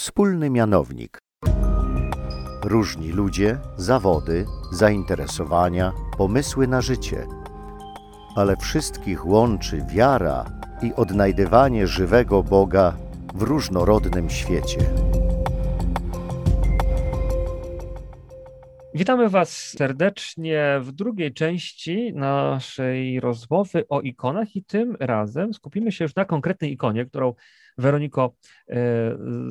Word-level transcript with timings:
wspólny 0.00 0.50
mianownik. 0.50 1.18
Różni 2.64 3.12
ludzie, 3.12 3.58
zawody, 3.76 4.46
zainteresowania, 4.72 5.92
pomysły 6.18 6.66
na 6.66 6.80
życie, 6.80 7.26
ale 8.36 8.56
wszystkich 8.56 9.26
łączy 9.26 9.82
wiara 9.94 10.44
i 10.82 10.94
odnajdywanie 10.94 11.86
żywego 11.86 12.42
Boga 12.42 12.96
w 13.34 13.42
różnorodnym 13.42 14.30
świecie. 14.30 14.80
Witamy 18.94 19.28
Was 19.28 19.56
serdecznie 19.56 20.80
w 20.82 20.92
drugiej 20.92 21.34
części 21.34 22.12
naszej 22.14 23.20
rozmowy 23.20 23.88
o 23.88 24.00
ikonach 24.00 24.56
i 24.56 24.64
tym 24.64 24.96
razem 25.00 25.54
skupimy 25.54 25.92
się 25.92 26.04
już 26.04 26.14
na 26.14 26.24
konkretnej 26.24 26.72
ikonie, 26.72 27.06
którą 27.06 27.34
Weroniko 27.80 28.34
e, 28.68 28.76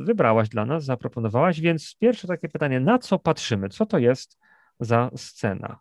wybrałaś 0.05 0.49
dla 0.49 0.65
nas, 0.65 0.83
zaproponowałaś, 0.83 1.61
więc 1.61 1.95
pierwsze 1.99 2.27
takie 2.27 2.49
pytanie, 2.49 2.79
na 2.79 2.99
co 2.99 3.19
patrzymy? 3.19 3.69
Co 3.69 3.85
to 3.85 3.97
jest 3.97 4.37
za 4.79 5.09
scena? 5.15 5.79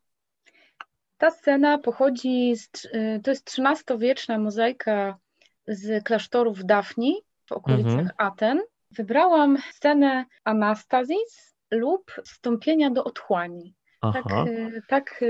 Ta 1.19 1.31
scena 1.31 1.79
pochodzi, 1.79 2.57
z, 2.57 2.69
e, 2.93 3.21
to 3.21 3.31
jest 3.31 3.59
XIII-wieczna 3.59 4.39
mozaika 4.39 5.19
z 5.67 6.05
klasztorów 6.05 6.65
Dafni 6.65 7.15
w 7.47 7.53
okolicach 7.53 7.93
mhm. 7.93 8.11
Aten. 8.19 8.61
Wybrałam 8.91 9.59
scenę 9.73 10.25
Anastazis 10.45 11.55
lub 11.71 12.13
wstąpienia 12.25 12.91
do 12.91 13.05
otchłani. 13.05 13.75
Tak, 14.01 14.27
e, 14.33 14.71
tak, 14.89 15.25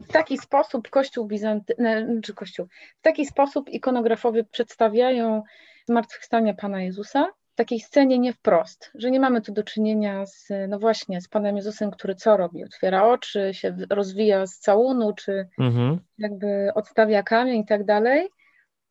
w 0.00 0.12
taki 0.12 0.38
sposób 0.38 0.90
Kościół 0.90 1.26
Bizantyjski, 1.26 1.84
czy 2.22 2.34
Kościół, 2.34 2.66
w 2.98 3.02
taki 3.02 3.26
sposób 3.26 3.68
ikonografowie 3.68 4.44
przedstawiają 4.44 5.42
zmartwychwstania 5.86 6.54
Pana 6.54 6.82
Jezusa 6.82 7.28
w 7.52 7.54
takiej 7.54 7.80
scenie 7.80 8.18
nie 8.18 8.32
wprost, 8.32 8.90
że 8.94 9.10
nie 9.10 9.20
mamy 9.20 9.42
tu 9.42 9.52
do 9.52 9.62
czynienia 9.62 10.26
z, 10.26 10.48
no 10.68 10.78
właśnie, 10.78 11.20
z 11.20 11.28
Panem 11.28 11.56
Jezusem, 11.56 11.90
który 11.90 12.14
co 12.14 12.36
robi? 12.36 12.64
Otwiera 12.64 13.06
oczy, 13.06 13.54
się 13.54 13.76
rozwija 13.90 14.46
z 14.46 14.58
całunu, 14.58 15.12
czy 15.12 15.48
mhm. 15.58 16.00
jakby 16.18 16.70
odstawia 16.74 17.22
kamień 17.22 17.60
i 17.60 17.66
tak 17.66 17.84
dalej. 17.84 18.28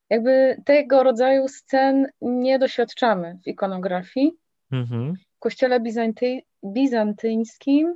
Jakby 0.09 0.61
tego 0.65 1.03
rodzaju 1.03 1.47
scen 1.47 2.07
nie 2.21 2.59
doświadczamy 2.59 3.37
w 3.43 3.47
ikonografii. 3.47 4.31
Mhm. 4.71 5.13
W 5.35 5.39
kościele 5.39 5.79
bizanty, 5.79 6.41
bizantyńskim 6.65 7.95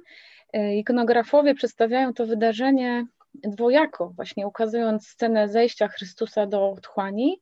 ikonografowie 0.53 1.55
przedstawiają 1.55 2.13
to 2.13 2.25
wydarzenie 2.25 3.05
dwojako, 3.33 4.09
właśnie 4.09 4.47
ukazując 4.47 5.07
scenę 5.07 5.49
zejścia 5.49 5.87
Chrystusa 5.87 6.47
do 6.47 6.69
otchłani, 6.71 7.41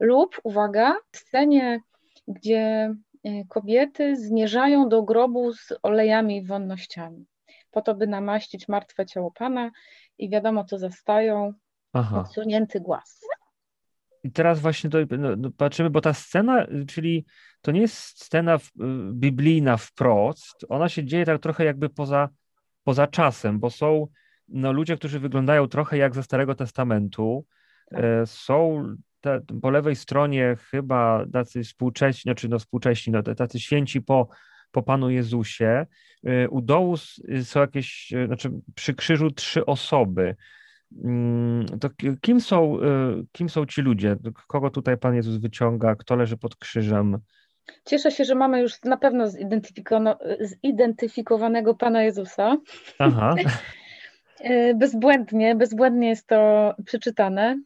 lub, 0.00 0.40
uwaga, 0.44 0.96
scenie, 1.12 1.80
gdzie 2.28 2.94
e, 3.24 3.44
kobiety 3.48 4.16
zmierzają 4.16 4.88
do 4.88 5.02
grobu 5.02 5.52
z 5.52 5.72
olejami 5.82 6.36
i 6.36 6.46
wonnościami, 6.46 7.26
po 7.70 7.82
to, 7.82 7.94
by 7.94 8.06
namaścić 8.06 8.68
martwe 8.68 9.06
ciało 9.06 9.30
Pana 9.30 9.70
i 10.18 10.30
wiadomo, 10.30 10.64
co 10.64 10.78
zastają, 10.78 11.52
Aha. 11.92 12.20
odsunięty 12.20 12.80
głaz. 12.80 13.20
I 14.24 14.32
teraz 14.32 14.60
właśnie 14.60 14.90
to, 14.90 14.98
no, 15.18 15.36
no, 15.36 15.50
patrzymy, 15.56 15.90
bo 15.90 16.00
ta 16.00 16.14
scena, 16.14 16.66
czyli 16.88 17.24
to 17.60 17.72
nie 17.72 17.80
jest 17.80 17.94
scena 17.96 18.58
w, 18.58 18.66
y, 18.66 18.70
biblijna 19.12 19.76
wprost, 19.76 20.66
ona 20.68 20.88
się 20.88 21.04
dzieje 21.04 21.24
tak 21.24 21.42
trochę 21.42 21.64
jakby 21.64 21.88
poza, 21.88 22.28
poza 22.84 23.06
czasem, 23.06 23.58
bo 23.58 23.70
są 23.70 24.06
no, 24.48 24.72
ludzie, 24.72 24.96
którzy 24.96 25.20
wyglądają 25.20 25.68
trochę 25.68 25.96
jak 25.96 26.14
ze 26.14 26.22
Starego 26.22 26.54
Testamentu, 26.54 27.46
tak. 27.90 28.00
e, 28.04 28.26
są 28.26 28.86
te, 29.20 29.40
po 29.62 29.70
lewej 29.70 29.96
stronie 29.96 30.56
chyba 30.70 31.26
tacy 31.32 31.62
współcześni, 31.62 32.22
znaczy 32.22 32.48
no 32.48 32.58
współcześni, 32.58 33.12
no 33.12 33.22
tacy 33.22 33.60
święci 33.60 34.02
po, 34.02 34.28
po 34.70 34.82
Panu 34.82 35.10
Jezusie. 35.10 35.86
Y, 36.28 36.48
u 36.50 36.60
dołu 36.60 36.96
są 37.42 37.60
jakieś, 37.60 38.12
y, 38.12 38.26
znaczy 38.26 38.50
przy 38.74 38.94
krzyżu 38.94 39.30
trzy 39.30 39.66
osoby. 39.66 40.36
Mm, 41.04 41.66
to 41.66 41.88
kim 42.20 42.40
są, 42.40 42.78
kim 43.32 43.48
są 43.48 43.66
ci 43.66 43.82
ludzie? 43.82 44.16
Kogo 44.46 44.70
tutaj 44.70 44.98
Pan 44.98 45.14
Jezus 45.14 45.36
wyciąga? 45.36 45.96
Kto 45.96 46.16
leży 46.16 46.36
pod 46.36 46.56
krzyżem? 46.56 47.18
Cieszę 47.84 48.10
się, 48.10 48.24
że 48.24 48.34
mamy 48.34 48.60
już 48.60 48.82
na 48.82 48.96
pewno 48.96 49.24
zidentyfikowanego 50.62 51.74
Pana 51.74 52.02
Jezusa. 52.02 52.56
Aha. 52.98 53.34
Bezbłędnie, 54.74 55.54
bezbłędnie 55.54 56.08
jest 56.08 56.26
to 56.26 56.74
przeczytane. 56.86 57.58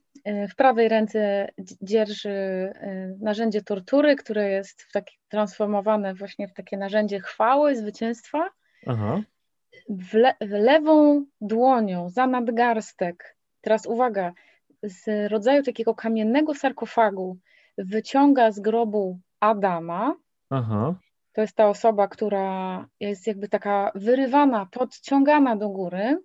W 0.51 0.55
prawej 0.55 0.89
ręce 0.89 1.49
dzierży 1.83 2.31
e, 2.31 2.73
narzędzie 3.21 3.63
tortury, 3.63 4.17
które 4.17 4.51
jest 4.51 4.83
w 4.83 4.93
taki, 4.93 5.19
transformowane 5.29 6.15
właśnie 6.15 6.49
w 6.49 6.53
takie 6.53 6.77
narzędzie 6.77 7.21
chwały, 7.21 7.77
zwycięstwa. 7.77 8.51
Aha. 8.87 9.21
W, 9.89 10.15
le, 10.15 10.35
w 10.41 10.51
lewą 10.51 11.25
dłonią 11.41 12.09
za 12.09 12.27
nadgarstek, 12.27 13.37
teraz 13.61 13.87
uwaga, 13.87 14.33
z 14.83 15.31
rodzaju 15.31 15.63
takiego 15.63 15.95
kamiennego 15.95 16.55
sarkofagu 16.55 17.37
wyciąga 17.79 18.53
z 18.53 18.61
grobu 18.61 19.19
Adama. 19.41 20.15
Aha. 20.51 20.95
To 21.33 21.41
jest 21.41 21.57
ta 21.57 21.69
osoba, 21.69 22.09
która 22.09 22.87
jest 23.01 23.27
jakby 23.27 23.49
taka 23.49 23.93
wyrywana, 23.95 24.67
podciągana 24.67 25.57
do 25.57 25.69
góry. 25.69 26.19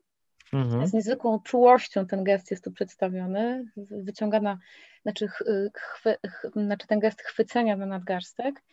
Mhm. 0.53 0.87
Z 0.87 0.93
niezwykłą 0.93 1.39
czułością 1.39 2.05
ten 2.07 2.23
gest 2.23 2.51
jest 2.51 2.63
tu 2.63 2.71
przedstawiony, 2.71 3.65
wyciągana, 3.77 4.57
znaczy, 5.01 5.27
chwy, 5.27 6.17
ch, 6.27 6.51
znaczy 6.55 6.87
ten 6.87 6.99
gest 6.99 7.21
chwycenia 7.21 7.77
na 7.77 7.85
nadgarstek. 7.85 8.63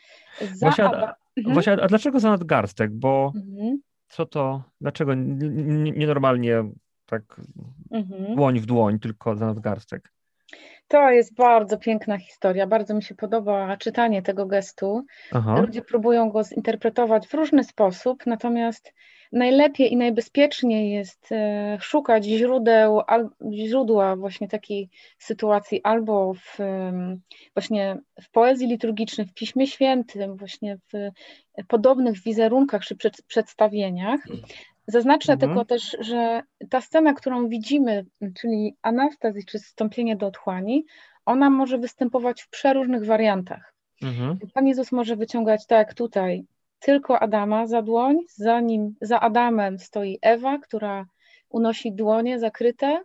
Za 0.41 0.67
właśnie, 0.67 0.85
a, 0.85 1.15
mhm. 1.37 1.55
właśnie, 1.55 1.73
a 1.73 1.87
dlaczego 1.87 2.21
za 2.21 2.31
nadgarstek? 2.31 2.91
Bo 2.93 3.33
mhm. 3.37 3.81
co 4.09 4.27
to, 4.27 4.63
dlaczego 4.81 5.15
nienormalnie 5.15 6.65
tak 7.07 7.41
mhm. 7.91 8.37
dłoń 8.37 8.61
w 8.61 8.67
dłoń, 8.67 8.99
tylko 8.99 9.37
za 9.37 9.47
nadgarstek? 9.47 10.13
To 10.89 11.11
jest 11.11 11.35
bardzo 11.35 11.79
piękna 11.79 12.19
historia. 12.19 12.67
Bardzo 12.67 12.95
mi 12.95 13.03
się 13.03 13.15
podoba 13.15 13.77
czytanie 13.77 14.23
tego 14.23 14.47
gestu. 14.47 15.05
Aha. 15.33 15.61
Ludzie 15.61 15.83
próbują 15.83 16.31
go 16.31 16.45
zinterpretować 16.45 17.27
w 17.27 17.35
różny 17.35 17.65
sposób, 17.65 18.27
natomiast 18.27 18.95
najlepiej 19.33 19.93
i 19.93 19.97
najbezpieczniej 19.97 20.91
jest 20.91 21.33
e, 21.33 21.79
szukać 21.81 22.25
źródeł, 22.25 23.01
źródła 23.53 24.17
właśnie 24.17 24.49
takiej 24.49 24.89
sytuacji 25.19 25.81
albo 25.83 26.35
w, 26.35 26.59
właśnie 27.55 27.99
w 28.23 28.31
poezji 28.31 28.67
liturgicznej, 28.67 29.27
w 29.27 29.35
Piśmie 29.35 29.67
Świętym, 29.67 30.37
właśnie 30.37 30.79
w 30.93 31.11
podobnych 31.67 32.23
wizerunkach 32.23 32.83
czy 32.83 32.97
przedstawieniach. 33.27 34.21
Zaznaczę 34.89 35.33
mhm. 35.33 35.51
tylko 35.51 35.65
też, 35.65 35.97
że 36.01 36.43
ta 36.71 36.81
scena, 36.81 37.15
którą 37.15 37.49
widzimy, 37.49 38.07
czyli 38.41 38.77
anastazji 38.83 39.45
czy 39.45 39.59
zstąpienie 39.59 40.17
do 40.17 40.27
otchłani, 40.27 40.85
ona 41.27 41.51
może 41.51 41.79
występować 41.79 42.43
w 42.43 42.49
przeróżnych 42.49 43.05
wariantach. 43.05 43.75
Mhm. 44.03 44.39
Pan 44.55 44.67
Jezus 44.67 44.93
może 44.93 45.17
wyciągać 45.17 45.67
tak 45.67 45.95
tutaj 45.95 46.45
tylko 46.79 47.21
Adama 47.21 47.67
za 47.67 47.83
dłoń, 47.83 48.17
za 48.29 48.61
nim, 48.61 48.95
za 49.01 49.21
Adamem 49.21 49.79
stoi 49.79 50.19
Ewa, 50.23 50.59
która 50.59 51.07
unosi 51.49 51.93
dłonie 51.93 52.39
zakryte. 52.39 53.03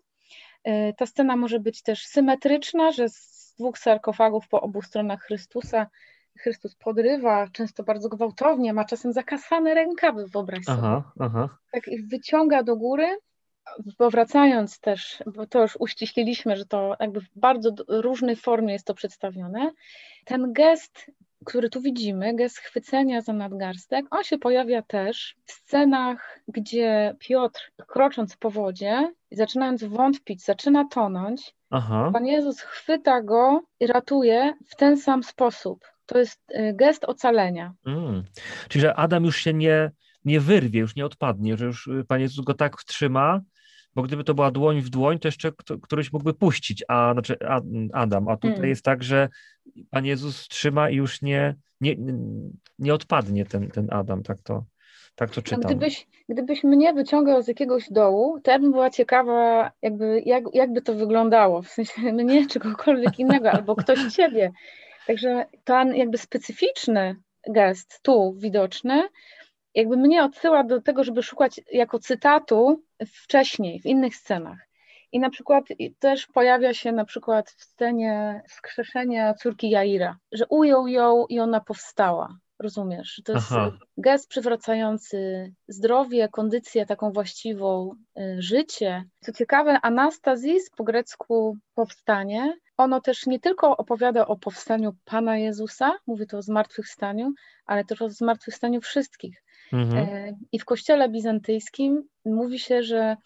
E, 0.63 0.93
ta 0.93 1.05
scena 1.05 1.35
może 1.35 1.59
być 1.59 1.81
też 1.81 2.05
symetryczna, 2.05 2.91
że 2.91 3.09
z 3.09 3.55
dwóch 3.59 3.77
sarkofagów 3.77 4.47
po 4.47 4.61
obu 4.61 4.81
stronach 4.81 5.21
Chrystusa 5.21 5.87
Chrystus 6.39 6.75
podrywa, 6.75 7.47
często 7.51 7.83
bardzo 7.83 8.09
gwałtownie, 8.09 8.73
ma 8.73 8.85
czasem 8.85 9.13
zakasane 9.13 9.73
rękawy, 9.73 10.27
wyobraź 10.27 10.65
sobie. 10.65 10.77
Aha, 10.77 11.11
aha. 11.19 11.49
Tak 11.71 11.87
ich 11.87 12.07
wyciąga 12.07 12.63
do 12.63 12.75
góry, 12.75 13.17
powracając 13.97 14.79
też, 14.79 15.23
bo 15.35 15.47
to 15.47 15.61
już 15.61 15.75
uściśliliśmy, 15.79 16.55
że 16.55 16.65
to 16.65 16.95
jakby 16.99 17.21
w 17.21 17.29
bardzo 17.35 17.71
różnej 17.87 18.35
formie 18.35 18.73
jest 18.73 18.85
to 18.85 18.93
przedstawione, 18.93 19.71
ten 20.25 20.53
gest 20.53 21.05
który 21.45 21.69
tu 21.69 21.81
widzimy, 21.81 22.35
gest 22.35 22.57
chwycenia 22.57 23.21
za 23.21 23.33
nadgarstek, 23.33 24.05
on 24.11 24.23
się 24.23 24.37
pojawia 24.37 24.81
też 24.81 25.35
w 25.45 25.51
scenach, 25.51 26.39
gdzie 26.47 27.15
Piotr, 27.19 27.71
krocząc 27.87 28.37
po 28.37 28.49
wodzie 28.49 29.11
zaczynając 29.31 29.83
wątpić, 29.83 30.43
zaczyna 30.43 30.85
tonąć, 30.87 31.55
Aha. 31.69 32.09
Pan 32.13 32.25
Jezus 32.25 32.61
chwyta 32.61 33.21
go 33.21 33.61
i 33.79 33.87
ratuje 33.87 34.53
w 34.67 34.75
ten 34.75 34.97
sam 34.97 35.23
sposób. 35.23 35.92
To 36.05 36.19
jest 36.19 36.39
y, 36.51 36.73
gest 36.75 37.05
ocalenia. 37.05 37.73
Mm. 37.85 38.23
Czyli, 38.69 38.81
że 38.81 38.95
Adam 38.95 39.25
już 39.25 39.37
się 39.37 39.53
nie, 39.53 39.91
nie 40.25 40.39
wyrwie, 40.39 40.79
już 40.79 40.95
nie 40.95 41.05
odpadnie, 41.05 41.57
że 41.57 41.65
już 41.65 41.87
y, 41.87 42.05
Pan 42.07 42.21
Jezus 42.21 42.45
go 42.45 42.53
tak 42.53 42.83
trzyma, 42.83 43.41
bo 43.95 44.01
gdyby 44.01 44.23
to 44.23 44.33
była 44.33 44.51
dłoń 44.51 44.81
w 44.81 44.89
dłoń, 44.89 45.19
to 45.19 45.27
jeszcze 45.27 45.51
któryś 45.81 46.13
mógłby 46.13 46.33
puścić, 46.33 46.83
a 46.87 47.13
znaczy 47.13 47.37
Adam, 47.93 48.27
a 48.27 48.37
tutaj 48.37 48.57
mm. 48.57 48.69
jest 48.69 48.85
tak, 48.85 49.03
że 49.03 49.29
Pan 49.89 50.05
Jezus 50.05 50.47
trzyma 50.47 50.89
i 50.89 50.95
już 50.95 51.21
nie, 51.21 51.55
nie, 51.81 51.95
nie 52.79 52.93
odpadnie 52.93 53.45
ten, 53.45 53.69
ten 53.69 53.87
Adam, 53.91 54.23
tak 54.23 54.37
to, 54.43 54.63
tak 55.15 55.29
to 55.29 55.41
czytam. 55.41 55.61
Gdybyś, 55.61 56.07
gdybyś 56.29 56.63
mnie 56.63 56.93
wyciągał 56.93 57.41
z 57.41 57.47
jakiegoś 57.47 57.89
dołu, 57.89 58.39
to 58.43 58.51
ja 58.51 58.59
bym 58.59 58.71
była 58.71 58.89
ciekawa, 58.89 59.71
jakby, 59.81 60.21
jak, 60.25 60.43
jakby 60.53 60.81
to 60.81 60.93
wyglądało, 60.93 61.61
w 61.61 61.67
sensie 61.67 62.01
mnie 62.13 62.47
czy 62.47 62.59
kogokolwiek 62.59 63.19
innego, 63.19 63.51
albo 63.51 63.75
ktoś 63.75 63.99
ciebie. 64.13 64.51
Także 65.07 65.45
ten 65.63 65.95
jakby 65.95 66.17
specyficzny 66.17 67.15
gest 67.49 67.99
tu 68.01 68.35
widoczny, 68.37 69.03
jakby 69.75 69.97
mnie 69.97 70.23
odsyła 70.23 70.63
do 70.63 70.81
tego, 70.81 71.03
żeby 71.03 71.23
szukać 71.23 71.61
jako 71.71 71.99
cytatu 71.99 72.83
wcześniej, 73.05 73.81
w 73.81 73.85
innych 73.85 74.15
scenach. 74.15 74.57
I 75.11 75.19
na 75.19 75.29
przykład 75.29 75.65
też 75.99 76.27
pojawia 76.27 76.73
się 76.73 76.91
na 76.91 77.05
przykład 77.05 77.49
w 77.49 77.63
scenie 77.63 78.41
wskrzeszenia 78.47 79.33
córki 79.33 79.69
Jaira, 79.69 80.17
że 80.31 80.45
ujął 80.49 80.87
ją 80.87 81.25
i 81.29 81.39
ona 81.39 81.59
powstała. 81.59 82.37
Rozumiesz? 82.59 83.21
To 83.25 83.33
jest 83.33 83.47
Aha. 83.51 83.71
gest 83.97 84.29
przywracający 84.29 85.51
zdrowie, 85.67 86.29
kondycję 86.29 86.85
taką 86.85 87.11
właściwą, 87.11 87.95
y, 88.19 88.41
życie. 88.41 89.03
Co 89.19 89.31
ciekawe, 89.31 89.79
Anastazis 89.81 90.69
po 90.69 90.83
grecku 90.83 91.57
powstanie, 91.75 92.57
ono 92.77 93.01
też 93.01 93.25
nie 93.25 93.39
tylko 93.39 93.77
opowiada 93.77 94.27
o 94.27 94.37
powstaniu 94.37 94.95
Pana 95.05 95.37
Jezusa, 95.37 95.97
mówi 96.07 96.27
to 96.27 96.37
o 96.37 96.41
zmartwychwstaniu, 96.41 97.33
ale 97.65 97.85
też 97.85 98.01
o 98.01 98.09
zmartwychwstaniu 98.09 98.81
wszystkich. 98.81 99.43
Mhm. 99.73 100.07
E, 100.07 100.37
I 100.51 100.59
w 100.59 100.65
kościele 100.65 101.09
bizantyjskim 101.09 102.03
mówi 102.25 102.59
się, 102.59 102.83
że 102.83 103.17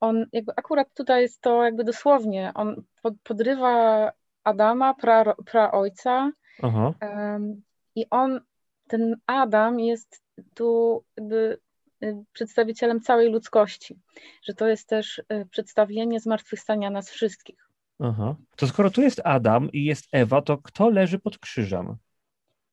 on 0.00 0.26
jakby 0.32 0.52
akurat 0.56 0.94
tutaj 0.94 1.22
jest 1.22 1.40
to 1.40 1.64
jakby 1.64 1.84
dosłownie, 1.84 2.52
on 2.54 2.82
podrywa 3.22 4.12
Adama, 4.44 4.94
pra, 4.94 5.34
pra 5.46 5.72
ojca 5.72 6.32
um, 6.62 7.62
i 7.94 8.06
on, 8.10 8.40
ten 8.88 9.16
Adam 9.26 9.80
jest 9.80 10.22
tu 10.54 11.02
jakby 11.16 11.58
y, 12.02 12.24
przedstawicielem 12.32 13.00
całej 13.00 13.30
ludzkości, 13.30 13.98
że 14.42 14.54
to 14.54 14.68
jest 14.68 14.88
też 14.88 15.18
y, 15.18 15.46
przedstawienie 15.50 16.20
zmartwychwstania 16.20 16.90
nas 16.90 17.10
wszystkich. 17.10 17.68
Aha. 17.98 18.36
To 18.56 18.66
skoro 18.66 18.90
tu 18.90 19.02
jest 19.02 19.20
Adam 19.24 19.72
i 19.72 19.84
jest 19.84 20.04
Ewa, 20.12 20.42
to 20.42 20.58
kto 20.58 20.90
leży 20.90 21.18
pod 21.18 21.38
krzyżem? 21.38 21.96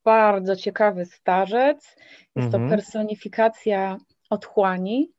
Bardzo 0.03 0.55
ciekawy 0.55 1.05
starzec. 1.05 1.95
Jest 2.35 2.53
mhm. 2.53 2.63
to 2.63 2.75
personifikacja 2.75 3.97
otchłani. 4.29 5.11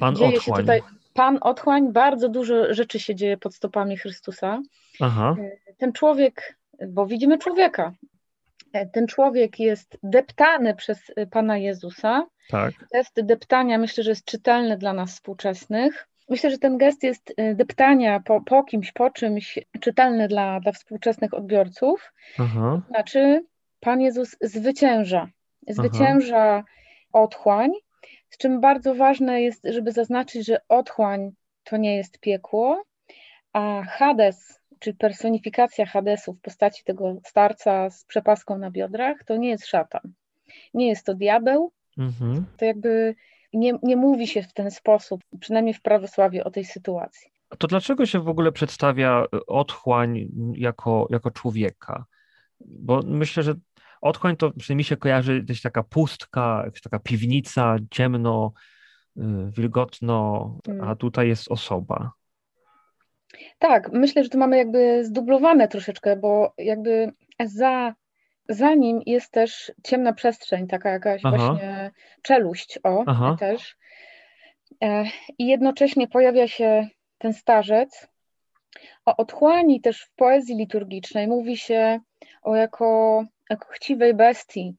Pan 0.00 0.16
dzieje 0.16 0.36
otchłań. 0.36 0.56
Się 0.56 0.62
tutaj, 0.62 0.82
Pan 1.14 1.38
otchłań, 1.40 1.92
bardzo 1.92 2.28
dużo 2.28 2.74
rzeczy 2.74 3.00
się 3.00 3.14
dzieje 3.14 3.36
pod 3.36 3.54
stopami 3.54 3.96
Chrystusa. 3.96 4.62
Aha. 5.00 5.36
Ten 5.78 5.92
człowiek, 5.92 6.58
bo 6.88 7.06
widzimy 7.06 7.38
człowieka, 7.38 7.92
ten 8.92 9.06
człowiek 9.06 9.60
jest 9.60 9.98
deptany 10.02 10.74
przez 10.74 11.12
Pana 11.30 11.58
Jezusa. 11.58 12.26
Tak. 12.48 12.74
Gest 12.92 13.20
deptania 13.22 13.78
myślę, 13.78 14.04
że 14.04 14.10
jest 14.10 14.24
czytelny 14.24 14.78
dla 14.78 14.92
nas 14.92 15.10
współczesnych. 15.10 16.08
Myślę, 16.28 16.50
że 16.50 16.58
ten 16.58 16.78
gest 16.78 17.02
jest 17.02 17.32
e, 17.36 17.54
deptania 17.54 18.20
po, 18.20 18.40
po 18.40 18.64
kimś, 18.64 18.92
po 18.92 19.10
czymś 19.10 19.58
czytelny 19.80 20.28
dla, 20.28 20.60
dla 20.60 20.72
współczesnych 20.72 21.34
odbiorców. 21.34 22.12
Aha. 22.38 22.82
Znaczy, 22.88 23.44
Pan 23.80 24.00
Jezus 24.00 24.36
zwycięża. 24.40 25.28
Zwycięża 25.68 26.44
Aha. 26.44 26.64
otchłań, 27.12 27.70
z 28.30 28.38
czym 28.38 28.60
bardzo 28.60 28.94
ważne 28.94 29.42
jest, 29.42 29.66
żeby 29.70 29.92
zaznaczyć, 29.92 30.46
że 30.46 30.60
otchłań 30.68 31.30
to 31.64 31.76
nie 31.76 31.96
jest 31.96 32.20
piekło, 32.20 32.82
a 33.52 33.82
Hades, 33.82 34.59
czy 34.80 34.94
personifikacja 34.94 35.86
Hadesu 35.86 36.32
w 36.32 36.40
postaci 36.40 36.84
tego 36.84 37.16
starca 37.26 37.90
z 37.90 38.04
przepaską 38.04 38.58
na 38.58 38.70
biodrach, 38.70 39.24
to 39.24 39.36
nie 39.36 39.48
jest 39.48 39.66
szatan. 39.66 40.12
Nie 40.74 40.88
jest 40.88 41.06
to 41.06 41.14
diabeł. 41.14 41.72
Mhm. 41.98 42.46
To 42.56 42.64
jakby 42.64 43.14
nie, 43.52 43.72
nie 43.82 43.96
mówi 43.96 44.26
się 44.26 44.42
w 44.42 44.52
ten 44.52 44.70
sposób, 44.70 45.20
przynajmniej 45.40 45.74
w 45.74 45.82
prawosławie, 45.82 46.44
o 46.44 46.50
tej 46.50 46.64
sytuacji. 46.64 47.30
To 47.58 47.66
dlaczego 47.66 48.06
się 48.06 48.20
w 48.20 48.28
ogóle 48.28 48.52
przedstawia 48.52 49.24
otchłań 49.46 50.28
jako, 50.54 51.06
jako 51.10 51.30
człowieka? 51.30 52.04
Bo 52.60 53.00
myślę, 53.04 53.42
że 53.42 53.54
Otchłań 54.00 54.36
to 54.36 54.50
przynajmniej 54.50 54.84
się 54.84 54.96
kojarzy 54.96 55.42
gdzieś 55.42 55.62
taka 55.62 55.82
pustka, 55.82 56.62
jakaś 56.64 56.80
taka 56.80 56.98
piwnica, 56.98 57.76
ciemno, 57.90 58.52
y, 59.16 59.22
wilgotno, 59.50 60.58
a 60.68 60.70
mm. 60.70 60.96
tutaj 60.96 61.28
jest 61.28 61.50
osoba. 61.50 62.12
Tak, 63.58 63.92
myślę, 63.92 64.24
że 64.24 64.30
tu 64.30 64.38
mamy 64.38 64.56
jakby 64.58 65.04
zdublowane 65.04 65.68
troszeczkę, 65.68 66.16
bo 66.16 66.52
jakby 66.58 67.12
za, 67.44 67.94
za 68.48 68.74
nim 68.74 69.00
jest 69.06 69.32
też 69.32 69.72
ciemna 69.82 70.12
przestrzeń, 70.12 70.66
taka 70.66 70.90
jakaś 70.90 71.22
Aha. 71.24 71.36
właśnie 71.36 71.90
czeluść, 72.22 72.78
o, 72.82 73.04
Aha. 73.06 73.36
też. 73.40 73.76
E, 74.82 75.04
I 75.38 75.46
jednocześnie 75.46 76.08
pojawia 76.08 76.48
się 76.48 76.88
ten 77.18 77.32
starzec. 77.32 78.08
O 79.06 79.16
otchłani 79.16 79.80
też 79.80 80.02
w 80.02 80.14
poezji 80.14 80.56
liturgicznej 80.56 81.28
mówi 81.28 81.56
się 81.56 82.00
o 82.42 82.56
jako 82.56 83.26
chciwej 83.70 84.14
bestii. 84.14 84.74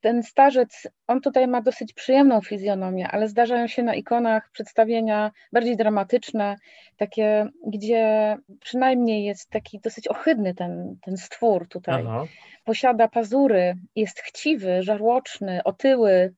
Ten 0.00 0.22
starzec, 0.22 0.88
on 1.06 1.20
tutaj 1.20 1.48
ma 1.48 1.62
dosyć 1.62 1.92
przyjemną 1.92 2.40
fizjonomię, 2.40 3.08
ale 3.08 3.28
zdarzają 3.28 3.66
się 3.66 3.82
na 3.82 3.94
ikonach 3.94 4.50
przedstawienia 4.50 5.32
bardziej 5.52 5.76
dramatyczne, 5.76 6.56
takie, 6.96 7.46
gdzie 7.66 8.36
przynajmniej 8.60 9.24
jest 9.24 9.50
taki 9.50 9.80
dosyć 9.80 10.08
ohydny 10.08 10.54
ten, 10.54 10.96
ten 11.02 11.16
stwór 11.16 11.68
tutaj. 11.68 12.04
Aha. 12.06 12.24
Posiada 12.64 13.08
pazury, 13.08 13.76
jest 13.96 14.20
chciwy, 14.20 14.82
żarłoczny, 14.82 15.62
otyły, 15.64 16.34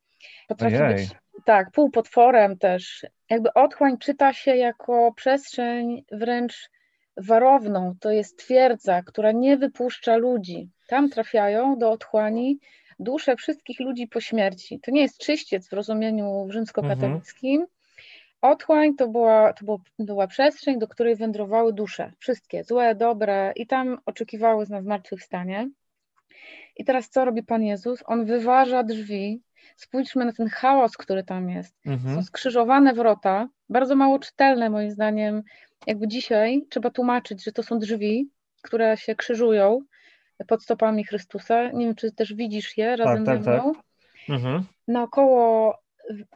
potrafi 0.49 0.77
Ojej. 0.77 0.95
być 0.95 1.11
tak, 1.47 1.71
półpotworem 1.71 2.59
też. 2.59 3.07
Jakby 3.31 3.55
otchłań 3.55 3.99
czyta 3.99 4.33
się 4.33 4.57
jako 4.57 5.13
przestrzeń 5.17 6.05
wręcz 6.13 6.71
warowną, 7.17 7.95
to 8.01 8.11
jest 8.11 8.39
twierdza, 8.39 9.03
która 9.03 9.33
nie 9.33 9.57
wypuszcza 9.57 10.17
ludzi. 10.17 10.71
Tam 10.89 11.11
trafiają 11.11 11.79
do 11.79 11.91
otchłani 11.91 12.59
dusze 12.99 13.37
wszystkich 13.37 13.81
ludzi 13.81 14.09
po 14.09 14.21
śmierci. 14.21 14.81
To 14.81 14.91
nie 14.91 15.03
jest 15.03 15.19
czyściec 15.19 15.69
w 15.69 15.73
rozumieniu 15.73 16.47
rzymskokatolickim. 16.51 17.61
Mhm. 17.61 17.77
Otchłań 18.41 18.95
to 18.95 19.09
była, 19.09 19.53
to 19.53 19.79
była 19.99 20.27
przestrzeń, 20.27 20.79
do 20.79 20.89
której 20.89 21.17
wędrowały 21.17 21.73
dusze, 21.73 22.13
wszystkie, 22.19 22.65
złe, 22.65 22.95
dobre, 22.95 23.53
i 23.57 23.67
tam 23.67 23.99
oczekiwały 24.07 24.67
na 24.69 24.83
zmartwychwstanie. 24.83 25.71
I 26.77 26.85
teraz 26.85 27.09
co 27.09 27.25
robi 27.25 27.43
Pan 27.43 27.63
Jezus? 27.63 28.03
On 28.07 28.25
wyważa 28.25 28.83
drzwi. 28.83 29.43
Spójrzmy 29.77 30.25
na 30.25 30.33
ten 30.33 30.49
chaos, 30.49 30.97
który 30.97 31.25
tam 31.25 31.51
jest. 31.51 31.75
Mhm. 31.87 32.15
Są 32.15 32.23
skrzyżowane 32.23 32.93
wrota, 32.93 33.49
bardzo 33.69 33.97
mało 33.97 34.19
czytelne 34.19 34.71
moim 34.71 34.91
zdaniem. 34.91 35.43
Jakby 35.87 36.09
dzisiaj 36.09 36.67
trzeba 36.71 36.91
tłumaczyć, 36.91 37.45
że 37.45 37.53
to 37.53 37.63
są 37.63 37.79
drzwi, 37.79 38.31
które 38.63 38.97
się 38.97 39.15
krzyżują, 39.15 39.81
pod 40.49 40.63
stopami 40.63 41.05
Chrystusa. 41.05 41.71
Nie 41.71 41.87
wiem, 41.87 41.95
czy 41.95 42.13
też 42.13 42.35
widzisz 42.35 42.77
je 42.77 42.97
razem 42.97 43.25
tak, 43.25 43.35
tak, 43.35 43.45
ze 43.45 43.51
mną. 43.51 43.73
Tak. 43.75 43.83
Mhm. 44.29 44.65
Naokoło 44.89 45.79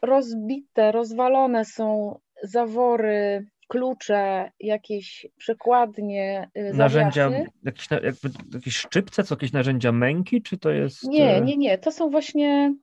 rozbite, 0.02 0.92
rozwalone 0.92 1.64
są 1.64 2.18
zawory, 2.42 3.46
klucze, 3.70 4.50
jakieś 4.60 5.26
przekładnie, 5.36 6.50
y, 6.58 6.74
Narzędzia, 6.74 7.30
jakieś, 7.64 7.90
jakby, 7.90 8.30
jakieś 8.54 8.76
szczypce, 8.76 9.24
co 9.24 9.34
jakieś 9.34 9.52
narzędzia 9.52 9.92
męki, 9.92 10.42
czy 10.42 10.58
to 10.58 10.70
jest... 10.70 11.04
Nie, 11.04 11.38
y, 11.38 11.40
nie, 11.40 11.56
nie, 11.56 11.78
to 11.78 11.92
są 11.92 12.10
właśnie, 12.10 12.74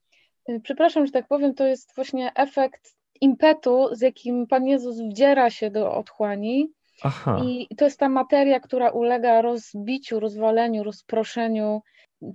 y, 0.50 0.60
przepraszam, 0.64 1.06
że 1.06 1.12
tak 1.12 1.28
powiem, 1.28 1.54
to 1.54 1.68
jest 1.68 1.96
właśnie 1.96 2.32
efekt 2.36 2.96
impetu, 3.22 3.90
z 3.92 4.02
jakim 4.02 4.48
Pan 4.48 4.68
Jezus 4.68 5.02
wdziera 5.02 5.50
się 5.50 5.72
do 5.72 5.94
otchłani 5.94 6.72
Aha. 7.04 7.42
I 7.46 7.76
to 7.76 7.86
jest 7.86 8.00
ta 8.00 8.10
materia, 8.10 8.60
która 8.60 8.90
ulega 8.90 9.42
rozbiciu, 9.42 10.20
rozwaleniu, 10.20 10.84
rozproszeniu. 10.84 11.82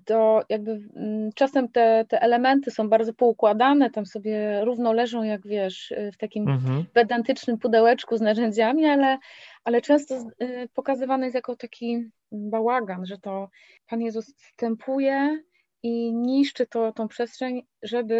To 0.04 0.42
jakby 0.48 0.80
mm, 0.96 1.30
czasem 1.34 1.68
te, 1.68 2.04
te 2.08 2.22
elementy 2.22 2.70
są 2.70 2.88
bardzo 2.88 3.14
poukładane, 3.14 3.90
tam 3.90 4.06
sobie 4.06 4.64
równo 4.64 4.92
leżą, 4.92 5.22
jak 5.22 5.46
wiesz, 5.46 5.94
w 6.12 6.16
takim 6.16 6.48
mhm. 6.48 6.84
pedantycznym 6.92 7.58
pudełeczku 7.58 8.16
z 8.16 8.20
narzędziami, 8.20 8.86
ale, 8.86 9.18
ale 9.64 9.80
często 9.80 10.14
y, 10.42 10.68
pokazywany 10.74 11.26
jest 11.26 11.34
jako 11.34 11.56
taki 11.56 12.10
bałagan, 12.32 13.06
że 13.06 13.18
to 13.18 13.48
Pan 13.88 14.00
Jezus 14.00 14.34
wstępuje 14.36 15.42
i 15.82 16.12
niszczy 16.14 16.66
to, 16.66 16.92
tą 16.92 17.08
przestrzeń, 17.08 17.62
żeby 17.82 18.14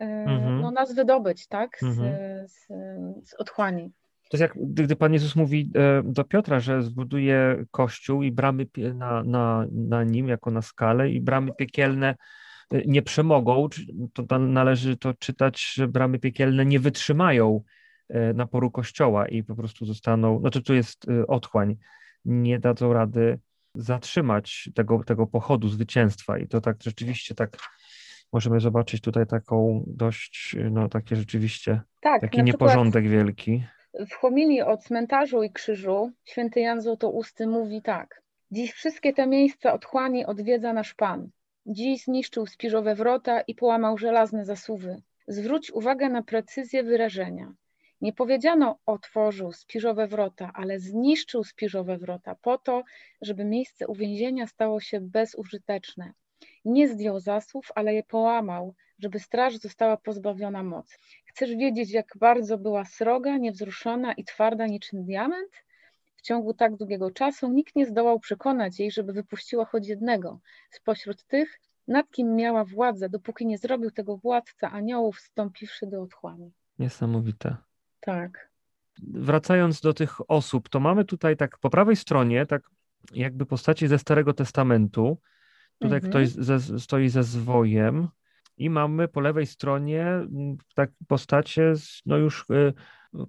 y, 0.00 0.04
mhm. 0.04 0.60
no, 0.60 0.70
nas 0.70 0.94
wydobyć, 0.94 1.46
tak, 1.46 1.78
z, 1.80 1.82
mhm. 1.82 2.48
z, 2.48 2.66
z 3.30 3.34
otchłani. 3.34 3.92
To 4.28 4.36
jest 4.36 4.40
jak 4.40 4.52
gdy 4.84 4.96
Pan 4.96 5.12
Jezus 5.12 5.36
mówi 5.36 5.70
e, 5.74 6.02
do 6.04 6.24
Piotra, 6.24 6.60
że 6.60 6.82
zbuduje 6.82 7.64
kościół 7.70 8.22
i 8.22 8.32
bramy 8.32 8.66
na, 8.94 9.22
na, 9.22 9.66
na 9.72 10.04
nim, 10.04 10.28
jako 10.28 10.50
na 10.50 10.62
skalę, 10.62 11.10
i 11.10 11.20
bramy 11.20 11.52
piekielne 11.58 12.14
e, 12.72 12.82
nie 12.86 13.02
przemogą. 13.02 13.68
To 14.14 14.38
należy 14.38 14.96
to 14.96 15.14
czytać, 15.14 15.72
że 15.74 15.88
bramy 15.88 16.18
piekielne 16.18 16.64
nie 16.64 16.80
wytrzymają 16.80 17.62
e, 18.08 18.34
naporu 18.34 18.70
kościoła 18.70 19.28
i 19.28 19.42
po 19.42 19.56
prostu 19.56 19.86
zostaną, 19.86 20.40
znaczy 20.40 20.62
tu 20.62 20.74
jest 20.74 21.06
otchłań, 21.28 21.76
nie 22.24 22.58
dadzą 22.58 22.92
rady 22.92 23.38
zatrzymać 23.74 24.70
tego, 24.74 25.04
tego 25.04 25.26
pochodu 25.26 25.68
zwycięstwa. 25.68 26.38
I 26.38 26.48
to 26.48 26.60
tak 26.60 26.76
rzeczywiście 26.82 27.34
tak 27.34 27.56
możemy 28.32 28.60
zobaczyć 28.60 29.00
tutaj 29.00 29.26
taką 29.26 29.84
dość, 29.86 30.56
no 30.70 30.88
takie 30.88 31.16
rzeczywiście, 31.16 31.80
tak, 32.00 32.20
taki 32.20 32.42
nieporządek 32.42 33.08
wielki. 33.08 33.64
W 33.94 34.12
homilii 34.14 34.62
o 34.62 34.76
cmentarzu 34.76 35.42
i 35.42 35.50
krzyżu 35.50 36.10
święty 36.24 36.60
Jan 36.60 36.80
Złotousty 36.80 37.46
mówi 37.46 37.82
tak. 37.82 38.22
Dziś 38.50 38.72
wszystkie 38.72 39.12
te 39.12 39.26
miejsca 39.26 39.72
otchłani 39.72 40.26
odwiedza 40.26 40.72
nasz 40.72 40.94
Pan. 40.94 41.30
Dziś 41.66 42.04
zniszczył 42.04 42.46
spiżowe 42.46 42.94
wrota 42.94 43.40
i 43.40 43.54
połamał 43.54 43.98
żelazne 43.98 44.44
zasuwy. 44.44 45.02
Zwróć 45.28 45.70
uwagę 45.70 46.08
na 46.08 46.22
precyzję 46.22 46.82
wyrażenia. 46.82 47.52
Nie 48.00 48.12
powiedziano 48.12 48.78
otworzył 48.86 49.52
spiżowe 49.52 50.06
wrota, 50.06 50.50
ale 50.54 50.78
zniszczył 50.78 51.44
spiżowe 51.44 51.98
wrota 51.98 52.34
po 52.42 52.58
to, 52.58 52.82
żeby 53.22 53.44
miejsce 53.44 53.86
uwięzienia 53.86 54.46
stało 54.46 54.80
się 54.80 55.00
bezużyteczne. 55.00 56.12
Nie 56.64 56.88
zdjął 56.88 57.20
zasłów, 57.20 57.72
ale 57.74 57.94
je 57.94 58.02
połamał, 58.02 58.74
żeby 58.98 59.20
straż 59.20 59.56
została 59.56 59.96
pozbawiona 59.96 60.62
mocy. 60.62 60.96
Chcesz 61.38 61.56
wiedzieć, 61.56 61.90
jak 61.90 62.14
bardzo 62.20 62.58
była 62.58 62.84
sroga, 62.84 63.36
niewzruszona 63.36 64.12
i 64.12 64.24
twarda 64.24 64.66
niczym 64.66 65.04
diament? 65.04 65.52
W 66.16 66.22
ciągu 66.22 66.54
tak 66.54 66.76
długiego 66.76 67.10
czasu 67.10 67.48
nikt 67.48 67.76
nie 67.76 67.86
zdołał 67.86 68.20
przekonać 68.20 68.80
jej, 68.80 68.90
żeby 68.90 69.12
wypuściła 69.12 69.64
choć 69.64 69.88
jednego 69.88 70.40
spośród 70.70 71.24
tych, 71.24 71.60
nad 71.88 72.10
kim 72.10 72.36
miała 72.36 72.64
władzę, 72.64 73.08
dopóki 73.08 73.46
nie 73.46 73.58
zrobił 73.58 73.90
tego 73.90 74.16
władca 74.16 74.70
aniołów, 74.70 75.16
wstąpiwszy 75.16 75.86
do 75.86 76.02
otchłani. 76.02 76.52
Niesamowite. 76.78 77.56
Tak. 78.00 78.50
Wracając 79.02 79.80
do 79.80 79.94
tych 79.94 80.30
osób, 80.30 80.68
to 80.68 80.80
mamy 80.80 81.04
tutaj 81.04 81.36
tak 81.36 81.58
po 81.58 81.70
prawej 81.70 81.96
stronie, 81.96 82.46
tak 82.46 82.62
jakby 83.12 83.46
postaci 83.46 83.88
ze 83.88 83.98
Starego 83.98 84.34
Testamentu. 84.34 85.18
Tutaj 85.78 85.96
mhm. 85.96 86.10
ktoś 86.10 86.28
ze, 86.28 86.80
stoi 86.80 87.08
ze 87.08 87.22
zwojem 87.22 88.08
i 88.58 88.70
mamy 88.70 89.08
po 89.08 89.20
lewej 89.20 89.46
stronie 89.46 90.06
tak 90.74 90.90
postacie 91.08 91.76
z, 91.76 92.02
no 92.06 92.16
już 92.16 92.44
y, 92.50 92.72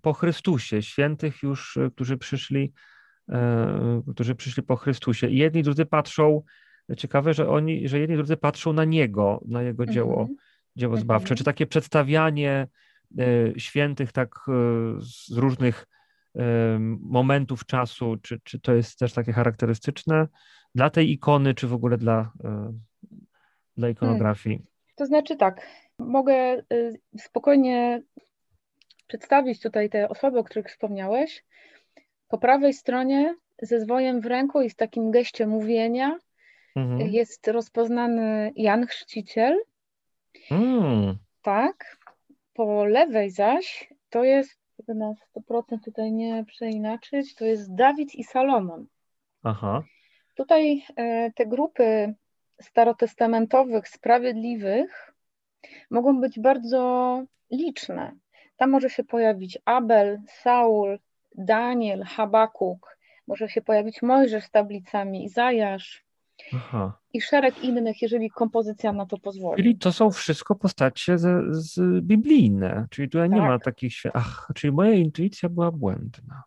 po 0.01 0.13
Chrystusie, 0.13 0.81
świętych 0.81 1.43
już, 1.43 1.77
y, 1.77 1.91
którzy 1.91 2.17
przyszli, 2.17 2.73
e, 3.29 4.01
którzy 4.11 4.35
przyszli 4.35 4.63
po 4.63 4.75
Chrystusie. 4.75 5.27
I 5.27 5.37
jedni 5.37 5.63
drudzy 5.63 5.85
patrzą, 5.85 6.41
ciekawe, 6.97 7.33
że 7.33 7.49
oni, 7.49 7.87
że 7.87 7.99
jedni 7.99 8.15
drudzy 8.15 8.37
patrzą 8.37 8.73
na 8.73 8.85
Niego, 8.85 9.41
na 9.47 9.63
Jego 9.63 9.85
dzieło, 9.85 10.25
-hmm. 10.25 10.35
dzieło 10.75 10.97
zbawcze. 10.97 11.27
Mm 11.27 11.35
-hmm. 11.35 11.37
Czy 11.37 11.43
takie 11.43 11.67
przedstawianie 11.67 12.67
e, 13.19 13.59
świętych 13.59 14.11
tak 14.11 14.35
e, 14.47 14.51
z 15.01 15.37
różnych 15.37 15.85
momentów 16.99 17.65
czasu, 17.65 18.17
czy, 18.21 18.39
czy 18.43 18.59
to 18.59 18.73
jest 18.73 18.99
też 18.99 19.13
takie 19.13 19.33
charakterystyczne 19.33 20.27
dla 20.75 20.89
tej 20.89 21.11
ikony, 21.11 21.53
czy 21.53 21.67
w 21.67 21.73
ogóle 21.73 21.97
dla, 21.97 22.31
dla 23.77 23.89
ikonografii? 23.89 24.61
To 24.99 25.05
znaczy 25.05 25.35
tak, 25.35 25.67
mogę 25.99 26.63
spokojnie 27.17 28.01
przedstawić 29.07 29.61
tutaj 29.61 29.89
te 29.89 30.09
osoby, 30.09 30.39
o 30.39 30.43
których 30.43 30.67
wspomniałeś. 30.67 31.45
Po 32.27 32.37
prawej 32.37 32.73
stronie 32.73 33.35
ze 33.61 33.79
zwojem 33.79 34.21
w 34.21 34.25
ręku 34.25 34.61
i 34.61 34.69
z 34.69 34.75
takim 34.75 35.11
geście 35.11 35.47
mówienia 35.47 36.19
mhm. 36.75 37.09
jest 37.09 37.47
rozpoznany 37.47 38.51
Jan 38.55 38.87
Chrzciciel. 38.87 39.57
Mm. 40.51 41.17
Tak. 41.41 41.97
Po 42.53 42.85
lewej 42.85 43.31
zaś 43.31 43.93
to 44.09 44.23
jest, 44.23 44.59
żeby 44.79 44.99
na 44.99 45.13
100% 45.49 45.77
tutaj 45.85 46.11
nie 46.11 46.45
przeinaczyć, 46.45 47.35
to 47.35 47.45
jest 47.45 47.75
Dawid 47.75 48.15
i 48.15 48.23
Salomon. 48.23 48.85
Aha. 49.43 49.83
Tutaj 50.35 50.83
e, 50.95 51.31
te 51.31 51.45
grupy 51.45 52.13
starotestamentowych, 52.61 53.87
sprawiedliwych 53.87 55.13
mogą 55.91 56.21
być 56.21 56.39
bardzo 56.39 57.23
liczne. 57.51 58.11
Tam 58.57 58.69
może 58.69 58.89
się 58.89 59.03
pojawić 59.03 59.57
Abel, 59.65 60.19
Saul, 60.27 60.99
Daniel, 61.35 62.03
Habakuk, 62.03 62.97
może 63.27 63.49
się 63.49 63.61
pojawić 63.61 64.01
Mojżesz 64.01 64.43
z 64.43 64.51
tablicami, 64.51 65.25
Izajasz 65.25 66.05
Aha. 66.53 66.99
i 67.13 67.21
szereg 67.21 67.63
innych, 67.63 68.01
jeżeli 68.01 68.29
kompozycja 68.29 68.93
na 68.93 69.05
to 69.05 69.17
pozwoli. 69.17 69.63
Czyli 69.63 69.77
to 69.77 69.91
są 69.91 70.11
wszystko 70.11 70.55
postacie 70.55 71.17
z, 71.17 71.55
z 71.55 72.01
biblijne, 72.01 72.87
czyli 72.89 73.09
tutaj 73.09 73.29
tak. 73.29 73.35
nie 73.35 73.41
ma 73.41 73.59
takich... 73.59 73.93
Ach, 74.13 74.51
czyli 74.55 74.73
moja 74.73 74.91
intuicja 74.91 75.49
była 75.49 75.71
błędna. 75.71 76.43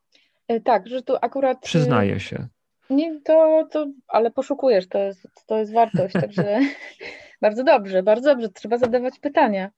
E, 0.49 0.61
tak, 0.61 0.89
że 0.89 1.03
tu 1.03 1.17
akurat... 1.23 1.59
E, 1.59 1.61
Przyznaję 1.61 2.21
się. 2.21 2.49
Nie, 2.93 3.21
to, 3.21 3.67
to, 3.71 3.87
ale 4.09 4.31
poszukujesz, 4.31 4.89
to 4.89 4.99
jest, 4.99 5.29
to 5.47 5.59
jest 5.59 5.73
wartość, 5.73 6.13
także 6.13 6.61
bardzo 7.43 7.65
dobrze, 7.65 8.03
bardzo 8.03 8.31
dobrze, 8.31 8.49
trzeba 8.49 8.79
zadawać 8.79 9.19
pytania. 9.19 9.71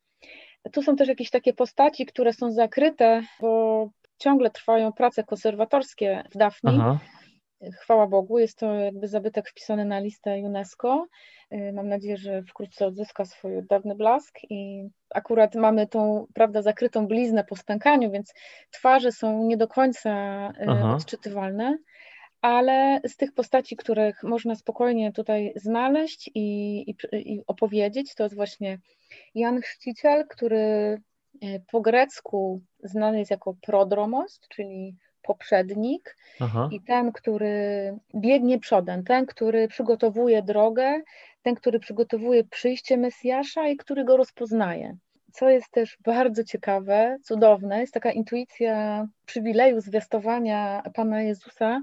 Tu 0.73 0.83
są 0.83 0.97
też 0.97 1.09
jakieś 1.09 1.31
takie 1.31 1.53
postaci, 1.53 2.07
które 2.07 2.33
są 2.33 2.51
zakryte, 2.51 3.23
bo 3.41 3.91
ciągle 4.19 4.51
trwają 4.51 4.93
prace 4.93 5.25
konserwatorskie 5.25 6.25
w 6.35 6.39
Dafni. 6.39 6.71
Aha. 6.81 6.99
Chwała 7.73 8.07
Bogu, 8.07 8.39
jest 8.39 8.59
to 8.59 8.75
jakby 8.75 9.09
zabytek 9.09 9.51
wpisany 9.51 9.85
na 9.85 9.99
listę 9.99 10.37
UNESCO. 10.37 11.07
Y, 11.53 11.73
mam 11.73 11.89
nadzieję, 11.89 12.17
że 12.17 12.43
wkrótce 12.43 12.87
odzyska 12.87 13.25
swój 13.25 13.53
dawny 13.71 13.95
blask 13.95 14.39
i 14.51 14.89
akurat 15.15 15.55
mamy 15.55 15.87
tą, 15.87 16.27
prawda, 16.35 16.63
zakrytą 16.63 17.07
bliznę 17.07 17.45
po 17.45 17.57
stękaniu, 17.57 18.11
więc 18.11 18.35
twarze 18.71 19.13
są 19.13 19.45
nie 19.45 19.57
do 19.57 19.69
końca 19.69 20.11
y, 20.49 20.67
Aha. 20.69 20.95
odczytywalne, 20.95 21.79
ale 22.45 23.01
z 23.05 23.17
tych 23.17 23.33
postaci, 23.33 23.77
których 23.77 24.23
można 24.23 24.55
spokojnie 24.55 25.13
tutaj 25.13 25.53
znaleźć 25.57 26.31
i, 26.35 26.81
i, 26.91 26.97
i 27.13 27.43
opowiedzieć, 27.47 28.15
to 28.15 28.23
jest 28.23 28.37
właśnie 28.37 28.79
Jan 29.35 29.61
Chrzciciel, 29.61 30.27
który 30.29 30.59
e, 30.59 31.61
po 31.73 31.81
grecku 31.81 32.61
znany 32.83 33.19
jest 33.19 33.31
jako 33.31 33.55
prodromos, 33.63 34.41
czyli 34.49 34.97
poprzednik, 35.23 36.17
Aha. 36.41 36.69
i 36.73 36.81
ten, 36.81 37.13
który 37.13 37.95
biegnie 38.15 38.59
przodem, 38.59 39.05
ten, 39.05 39.27
który 39.27 39.69
przygotowuje 39.69 40.43
drogę, 40.43 41.01
ten, 41.43 41.55
który 41.55 41.81
przygotowuje 41.81 42.45
przyjście 42.45 42.97
Mesjasza 42.97 43.69
i 43.69 43.77
który 43.77 44.05
go 44.05 44.17
rozpoznaje. 44.17 44.97
Co 45.33 45.51
jest 45.51 45.71
też 45.71 45.99
bardzo 46.05 46.45
ciekawe, 46.45 47.17
cudowne, 47.23 47.81
jest 47.81 47.95
taka 47.95 48.13
intuicja 48.13 49.07
przywileju 49.27 49.81
zwiastowania 49.81 50.83
Pana 50.95 51.23
Jezusa, 51.23 51.81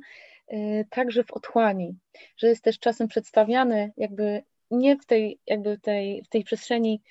także 0.89 1.23
w 1.23 1.31
otchłani, 1.31 1.95
że 2.37 2.47
jest 2.47 2.63
też 2.63 2.79
czasem 2.79 3.07
przedstawiany 3.07 3.91
jakby 3.97 4.43
nie 4.71 4.97
w 4.97 5.05
tej, 5.05 5.39
jakby 5.47 5.77
tej, 5.77 6.23
w 6.23 6.29
tej 6.29 6.43
przestrzeni 6.43 7.01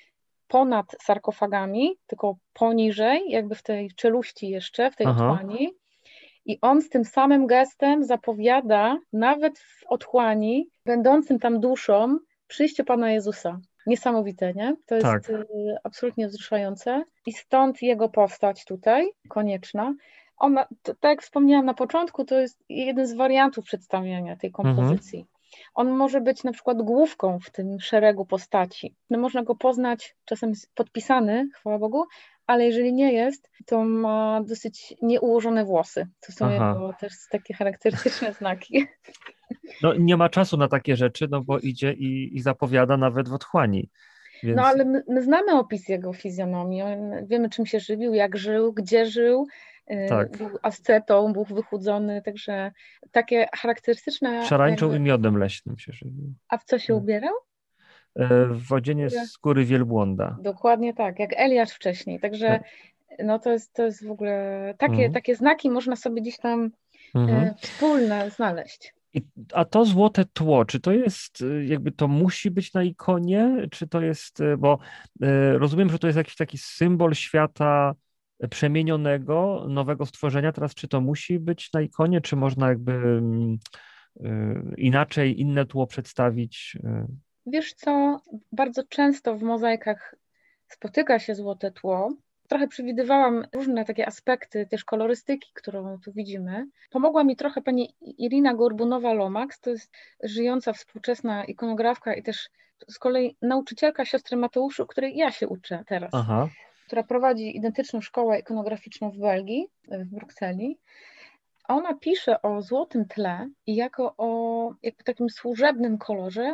ponad 0.47 0.95
sarkofagami, 1.01 1.97
tylko 2.07 2.37
poniżej, 2.53 3.23
jakby 3.27 3.55
w 3.55 3.63
tej 3.63 3.91
czeluści 3.95 4.49
jeszcze, 4.49 4.91
w 4.91 4.95
tej 4.95 5.07
Aha. 5.07 5.31
otchłani. 5.31 5.73
I 6.45 6.57
on 6.61 6.81
z 6.81 6.89
tym 6.89 7.05
samym 7.05 7.47
gestem 7.47 8.03
zapowiada, 8.03 8.97
nawet 9.13 9.59
w 9.59 9.83
otchłani, 9.87 10.69
będącym 10.85 11.39
tam 11.39 11.59
duszą, 11.59 12.17
przyjście 12.47 12.83
Pana 12.83 13.11
Jezusa. 13.11 13.59
Niesamowite, 13.85 14.53
nie? 14.53 14.75
To 14.85 14.95
jest 14.95 15.07
tak. 15.07 15.29
Y, 15.29 15.45
absolutnie 15.83 16.27
wzruszające. 16.27 17.03
I 17.25 17.33
stąd 17.33 17.81
jego 17.81 18.09
postać 18.09 18.65
tutaj, 18.65 19.07
konieczna. 19.29 19.95
Ona, 20.41 20.67
tak 20.83 21.09
jak 21.11 21.21
wspomniałam 21.21 21.65
na 21.65 21.73
początku, 21.73 22.25
to 22.25 22.39
jest 22.39 22.63
jeden 22.69 23.07
z 23.07 23.13
wariantów 23.13 23.65
przedstawiania 23.65 24.35
tej 24.35 24.47
mhm. 24.47 24.75
kompozycji. 24.75 25.19
Mhm. 25.19 25.31
On 25.73 25.89
może 25.89 26.21
być 26.21 26.43
na 26.43 26.51
przykład 26.51 26.81
główką 26.81 27.39
w 27.39 27.49
tym 27.49 27.79
szeregu 27.79 28.25
postaci. 28.25 28.95
No 29.09 29.19
można 29.19 29.43
go 29.43 29.55
poznać, 29.55 30.15
czasem 30.25 30.49
jest 30.49 30.75
podpisany, 30.75 31.49
chwała 31.55 31.79
Bogu, 31.79 32.05
ale 32.47 32.65
jeżeli 32.65 32.93
nie 32.93 33.13
jest, 33.13 33.49
to 33.65 33.83
ma 33.83 34.41
dosyć 34.43 34.93
nieułożone 35.01 35.65
włosy. 35.65 36.07
To 36.19 36.31
są 36.31 36.49
jego 36.49 36.93
też 36.99 37.13
takie 37.31 37.53
charakterystyczne 37.53 38.33
znaki. 38.39 38.85
No 39.81 39.93
nie 39.93 40.17
ma 40.17 40.29
czasu 40.29 40.57
na 40.57 40.67
takie 40.67 40.95
rzeczy, 40.95 41.27
no 41.31 41.41
bo 41.41 41.59
idzie 41.59 41.93
i, 41.93 42.35
i 42.37 42.41
zapowiada 42.41 42.97
nawet 42.97 43.29
w 43.29 43.33
otchłani. 43.33 43.89
Więc... 44.43 44.57
No 44.57 44.65
ale 44.65 44.85
my, 44.85 45.03
my, 45.07 45.23
znamy 45.23 45.51
opis 45.51 45.89
jego 45.89 46.13
fizjonomii, 46.13 46.83
wiemy 47.23 47.49
czym 47.49 47.65
się 47.65 47.79
żywił, 47.79 48.13
jak 48.13 48.37
żył, 48.37 48.73
gdzie 48.73 49.05
żył, 49.05 49.47
tak. 50.09 50.37
był 50.37 50.49
ascetą, 50.61 51.33
był 51.33 51.45
wychudzony, 51.45 52.21
także 52.21 52.71
takie 53.11 53.47
charakterystyczne... 53.55 54.45
Szarańczą 54.45 54.85
jakby... 54.85 54.97
i 54.97 55.01
miodem 55.01 55.37
leśnym 55.37 55.77
się 55.77 55.93
żywił. 55.93 56.33
A 56.49 56.57
w 56.57 56.63
co 56.63 56.79
się 56.79 56.93
tak. 56.93 57.03
ubierał? 57.03 57.33
E, 58.15 58.45
w 58.45 58.73
odzienie 58.73 59.09
skóry 59.09 59.65
wielbłąda. 59.65 60.37
Dokładnie 60.41 60.93
tak, 60.93 61.19
jak 61.19 61.29
Eliasz 61.35 61.71
wcześniej, 61.71 62.19
także 62.19 62.47
tak. 62.47 62.63
no 63.23 63.39
to 63.39 63.51
jest, 63.51 63.73
to 63.73 63.83
jest 63.83 64.05
w 64.05 64.11
ogóle, 64.11 64.73
takie, 64.77 64.93
mhm. 64.93 65.13
takie 65.13 65.35
znaki 65.35 65.69
można 65.69 65.95
sobie 65.95 66.21
gdzieś 66.21 66.37
tam 66.37 66.71
e, 67.15 67.19
mhm. 67.19 67.53
wspólne 67.55 68.29
znaleźć. 68.29 68.93
I, 69.13 69.21
a 69.53 69.65
to 69.65 69.85
złote 69.85 70.25
tło, 70.33 70.65
czy 70.65 70.79
to 70.79 70.91
jest, 70.91 71.41
e, 71.41 71.65
jakby 71.65 71.91
to 71.91 72.07
musi 72.07 72.51
być 72.51 72.73
na 72.73 72.83
ikonie, 72.83 73.67
czy 73.71 73.87
to 73.87 74.01
jest, 74.01 74.39
bo 74.57 74.79
rozumiem, 75.53 75.89
że 75.89 75.99
to 75.99 76.07
jest 76.07 76.17
jakiś 76.17 76.35
taki 76.35 76.57
symbol 76.57 77.13
świata 77.13 77.95
przemienionego, 78.49 79.65
nowego 79.69 80.05
stworzenia. 80.05 80.51
Teraz 80.51 80.75
czy 80.75 80.87
to 80.87 81.01
musi 81.01 81.39
być 81.39 81.73
na 81.73 81.81
ikonie, 81.81 82.21
czy 82.21 82.35
można 82.35 82.69
jakby 82.69 82.91
mm, 82.91 83.57
y, 84.21 84.75
inaczej, 84.77 85.41
inne 85.41 85.65
tło 85.65 85.87
przedstawić? 85.87 86.77
Y? 86.83 87.05
Wiesz 87.45 87.73
co, 87.73 88.21
bardzo 88.51 88.83
często 88.83 89.37
w 89.37 89.41
mozaikach 89.41 90.15
spotyka 90.67 91.19
się 91.19 91.35
złote 91.35 91.71
tło. 91.71 92.13
trochę 92.47 92.67
przewidywałam 92.67 93.45
różne 93.53 93.85
takie 93.85 94.07
aspekty 94.07 94.67
też 94.71 94.85
kolorystyki, 94.85 95.51
którą 95.53 95.99
tu 95.99 96.13
widzimy. 96.13 96.67
Pomogła 96.89 97.23
mi 97.23 97.35
trochę 97.35 97.61
pani 97.61 97.95
Irina 98.01 98.55
Gorbunowa-Lomax, 98.55 99.59
to 99.61 99.69
jest 99.69 99.91
żyjąca 100.23 100.73
współczesna 100.73 101.45
ikonografka 101.45 102.13
i 102.13 102.23
też 102.23 102.49
z 102.87 102.99
kolei 102.99 103.37
nauczycielka 103.41 104.05
siostry 104.05 104.37
Mateuszu, 104.37 104.87
której 104.87 105.15
ja 105.15 105.31
się 105.31 105.47
uczę 105.47 105.83
teraz, 105.87 106.09
Aha. 106.13 106.49
Która 106.91 107.03
prowadzi 107.03 107.57
identyczną 107.57 108.01
szkołę 108.01 108.39
ikonograficzną 108.39 109.11
w 109.11 109.17
Belgii, 109.17 109.67
w 109.87 110.05
Brukseli. 110.05 110.77
Ona 111.67 111.93
pisze 111.93 112.41
o 112.41 112.61
złotym 112.61 113.05
tle 113.05 113.49
i 113.67 113.75
jako 113.75 114.13
o 114.17 114.73
jakby 114.83 115.03
takim 115.03 115.29
służebnym 115.29 115.97
kolorze 115.97 116.53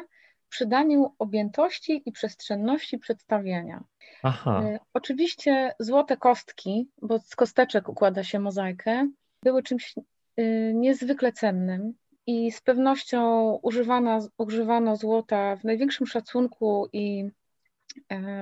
przydaniu 0.50 1.16
objętości 1.20 2.04
i 2.06 2.12
przestrzenności 2.12 2.98
przedstawienia. 2.98 3.84
Aha. 4.24 4.64
Y, 4.64 4.80
oczywiście 4.94 5.74
złote 5.80 6.18
kostki, 6.18 6.90
bo 7.02 7.20
z 7.20 7.36
kosteczek 7.36 7.90
układa 7.90 8.24
się 8.24 8.40
mozaikę, 8.40 9.10
były 9.44 9.64
czymś 9.64 9.96
y, 10.40 10.72
niezwykle 10.76 11.32
cennym 11.32 11.94
i 12.28 12.52
z 12.52 12.62
pewnością 12.62 13.52
używana, 13.62 14.20
używano 14.38 14.96
złota 14.96 15.56
w 15.56 15.64
największym 15.64 16.08
szacunku 16.08 16.90
i 16.94 17.24
e, 17.26 17.32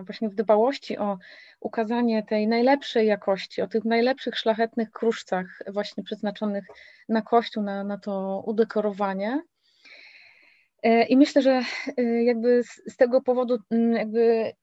właśnie 0.05 0.29
w 0.29 0.35
dbałości 0.35 0.97
o 0.97 1.17
ukazanie 1.59 2.23
tej 2.23 2.47
najlepszej 2.47 3.07
jakości, 3.07 3.61
o 3.61 3.67
tych 3.67 3.85
najlepszych 3.85 4.35
szlachetnych 4.35 4.91
kruszcach 4.91 5.63
właśnie 5.67 6.03
przeznaczonych 6.03 6.65
na 7.09 7.21
kościół, 7.21 7.63
na, 7.63 7.83
na 7.83 7.97
to 7.97 8.43
udekorowanie. 8.45 9.41
E, 10.83 11.03
I 11.03 11.17
myślę, 11.17 11.41
że 11.41 11.61
e, 11.97 12.03
jakby 12.23 12.63
z 12.87 12.97
tego 12.97 13.21
powodu 13.21 13.57
mm, 13.71 13.93
jakby 13.93 14.53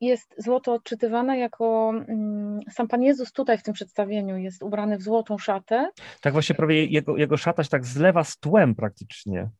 jest 0.00 0.34
złoto 0.38 0.72
odczytywane 0.72 1.38
jako 1.38 1.92
mm, 2.08 2.60
sam 2.70 2.88
Pan 2.88 3.02
Jezus 3.02 3.32
tutaj 3.32 3.58
w 3.58 3.62
tym 3.62 3.74
przedstawieniu 3.74 4.36
jest 4.36 4.62
ubrany 4.62 4.98
w 4.98 5.02
złotą 5.02 5.38
szatę. 5.38 5.90
Tak 6.20 6.32
właśnie 6.32 6.54
prawie 6.54 6.86
jego, 6.86 7.16
jego 7.16 7.36
szata 7.36 7.64
się 7.64 7.70
tak 7.70 7.84
zlewa 7.84 8.24
z 8.24 8.38
tłem 8.38 8.74
praktycznie. 8.74 9.50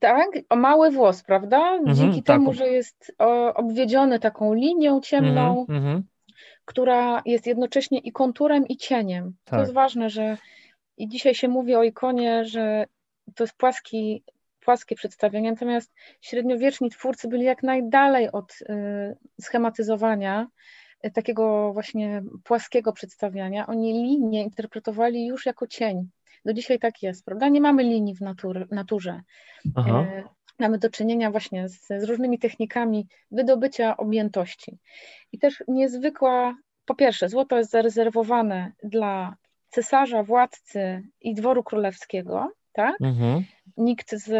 Tak, 0.00 0.28
o 0.48 0.56
mały 0.56 0.90
włos, 0.90 1.22
prawda? 1.22 1.58
Mhm, 1.58 1.96
Dzięki 1.96 2.22
tak. 2.22 2.36
temu, 2.36 2.52
że 2.52 2.68
jest 2.68 3.12
obwiedziony 3.54 4.18
taką 4.18 4.54
linią 4.54 5.00
ciemną, 5.00 5.60
mhm, 5.60 5.78
mhm. 5.78 6.02
która 6.64 7.22
jest 7.26 7.46
jednocześnie 7.46 7.98
i 7.98 8.12
konturem, 8.12 8.68
i 8.68 8.76
cieniem. 8.76 9.34
Tak. 9.44 9.54
To 9.54 9.60
jest 9.60 9.72
ważne, 9.72 10.10
że 10.10 10.36
i 10.96 11.08
dzisiaj 11.08 11.34
się 11.34 11.48
mówi 11.48 11.74
o 11.74 11.82
ikonie, 11.82 12.44
że 12.44 12.86
to 13.34 13.44
jest 13.44 13.56
płaski 13.56 14.22
płaskie 14.68 14.96
przedstawienie, 14.96 15.50
natomiast 15.50 15.92
średniowieczni 16.20 16.90
twórcy 16.90 17.28
byli 17.28 17.44
jak 17.44 17.62
najdalej 17.62 18.32
od 18.32 18.52
y, 18.52 19.16
schematyzowania 19.40 20.48
y, 21.06 21.10
takiego 21.10 21.72
właśnie 21.72 22.22
płaskiego 22.44 22.92
przedstawiania. 22.92 23.66
Oni 23.66 23.92
linię 23.92 24.42
interpretowali 24.42 25.26
już 25.26 25.46
jako 25.46 25.66
cień. 25.66 26.08
Do 26.44 26.52
dzisiaj 26.52 26.78
tak 26.78 27.02
jest, 27.02 27.24
prawda? 27.24 27.48
Nie 27.48 27.60
mamy 27.60 27.82
linii 27.82 28.14
w 28.14 28.20
natur, 28.20 28.68
naturze. 28.70 29.22
Aha. 29.74 30.06
Y, 30.18 30.24
mamy 30.58 30.78
do 30.78 30.90
czynienia 30.90 31.30
właśnie 31.30 31.68
z, 31.68 31.86
z 31.86 32.04
różnymi 32.04 32.38
technikami 32.38 33.06
wydobycia 33.30 33.96
objętości. 33.96 34.78
I 35.32 35.38
też 35.38 35.64
niezwykła, 35.68 36.56
po 36.84 36.94
pierwsze, 36.94 37.28
złoto 37.28 37.58
jest 37.58 37.70
zarezerwowane 37.70 38.72
dla 38.82 39.36
cesarza, 39.68 40.22
władcy 40.22 41.02
i 41.20 41.34
dworu 41.34 41.62
królewskiego, 41.62 42.52
tak? 42.72 42.94
Mhm. 43.00 43.44
Nikt 43.76 44.14
z 44.14 44.30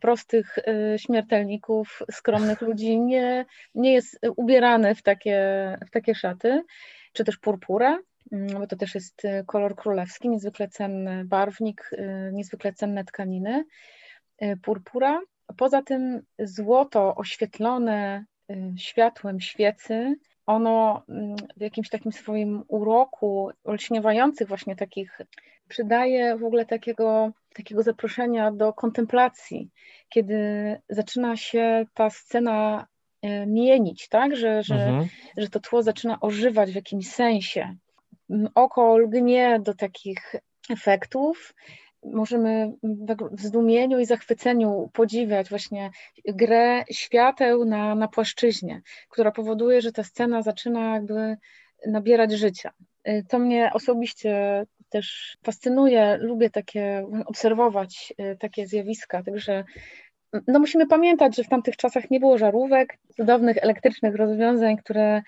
prostych 0.00 0.58
y, 0.58 0.98
śmiertelników, 0.98 2.02
skromnych 2.10 2.60
ludzi 2.68 3.00
nie, 3.00 3.44
nie 3.74 3.92
jest 3.92 4.18
ubierany 4.36 4.94
w 4.94 5.02
takie, 5.02 5.38
w 5.86 5.90
takie 5.90 6.14
szaty, 6.14 6.62
czy 7.12 7.24
też 7.24 7.38
purpura, 7.38 7.88
mm, 7.88 8.02
bo 8.30 8.66
to 8.66 8.76
też 8.76 8.94
jest 8.94 9.24
y, 9.24 9.44
kolor 9.46 9.76
królewski, 9.76 10.28
niezwykle 10.28 10.68
cenny 10.68 11.24
barwnik, 11.24 11.90
y, 11.92 12.30
niezwykle 12.32 12.72
cenne 12.72 13.04
tkaniny. 13.04 13.64
Purpura. 14.62 15.20
Poza 15.56 15.82
tym 15.82 16.22
złoto 16.38 17.14
oświetlone 17.14 18.24
światłem 18.76 19.40
świecy, 19.40 20.14
ono 20.46 21.04
mm, 21.08 21.36
w 21.56 21.60
jakimś 21.60 21.88
takim 21.88 22.12
swoim 22.12 22.62
uroku, 22.68 23.50
olśniewających 23.64 24.48
właśnie 24.48 24.76
takich 24.76 25.18
przydaje 25.68 26.36
w 26.36 26.44
ogóle 26.44 26.66
takiego, 26.66 27.32
takiego 27.54 27.82
zaproszenia 27.82 28.52
do 28.52 28.72
kontemplacji, 28.72 29.70
kiedy 30.08 30.36
zaczyna 30.88 31.36
się 31.36 31.86
ta 31.94 32.10
scena 32.10 32.86
mienić, 33.46 34.08
tak? 34.08 34.36
że, 34.36 34.62
że, 34.62 34.74
mhm. 34.74 35.08
że 35.36 35.48
to 35.48 35.60
tło 35.60 35.82
zaczyna 35.82 36.20
ożywać 36.20 36.72
w 36.72 36.74
jakimś 36.74 37.08
sensie. 37.08 37.76
Oko 38.54 38.98
lgnie 38.98 39.60
do 39.60 39.74
takich 39.74 40.34
efektów. 40.70 41.54
Możemy 42.04 42.72
w 43.32 43.40
zdumieniu 43.40 43.98
i 43.98 44.04
zachwyceniu 44.04 44.90
podziwiać 44.92 45.48
właśnie 45.48 45.90
grę 46.24 46.84
świateł 46.90 47.64
na, 47.64 47.94
na 47.94 48.08
płaszczyźnie, 48.08 48.82
która 49.08 49.30
powoduje, 49.30 49.80
że 49.80 49.92
ta 49.92 50.02
scena 50.02 50.42
zaczyna 50.42 50.94
jakby 50.94 51.36
nabierać 51.86 52.32
życia. 52.32 52.72
E, 53.04 53.22
to 53.22 53.38
mnie 53.38 53.70
osobiście 53.72 54.64
też 54.88 55.36
fascynuje, 55.44 56.18
lubię 56.20 56.50
takie 56.50 57.06
obserwować 57.26 58.14
y, 58.20 58.36
takie 58.40 58.66
zjawiska, 58.66 59.22
także 59.22 59.64
no 60.48 60.58
musimy 60.58 60.86
pamiętać, 60.86 61.36
że 61.36 61.44
w 61.44 61.48
tamtych 61.48 61.76
czasach 61.76 62.10
nie 62.10 62.20
było 62.20 62.38
żarówek, 62.38 62.98
cudownych 63.16 63.56
elektrycznych 63.56 64.14
rozwiązań, 64.14 64.76
które 64.76 65.22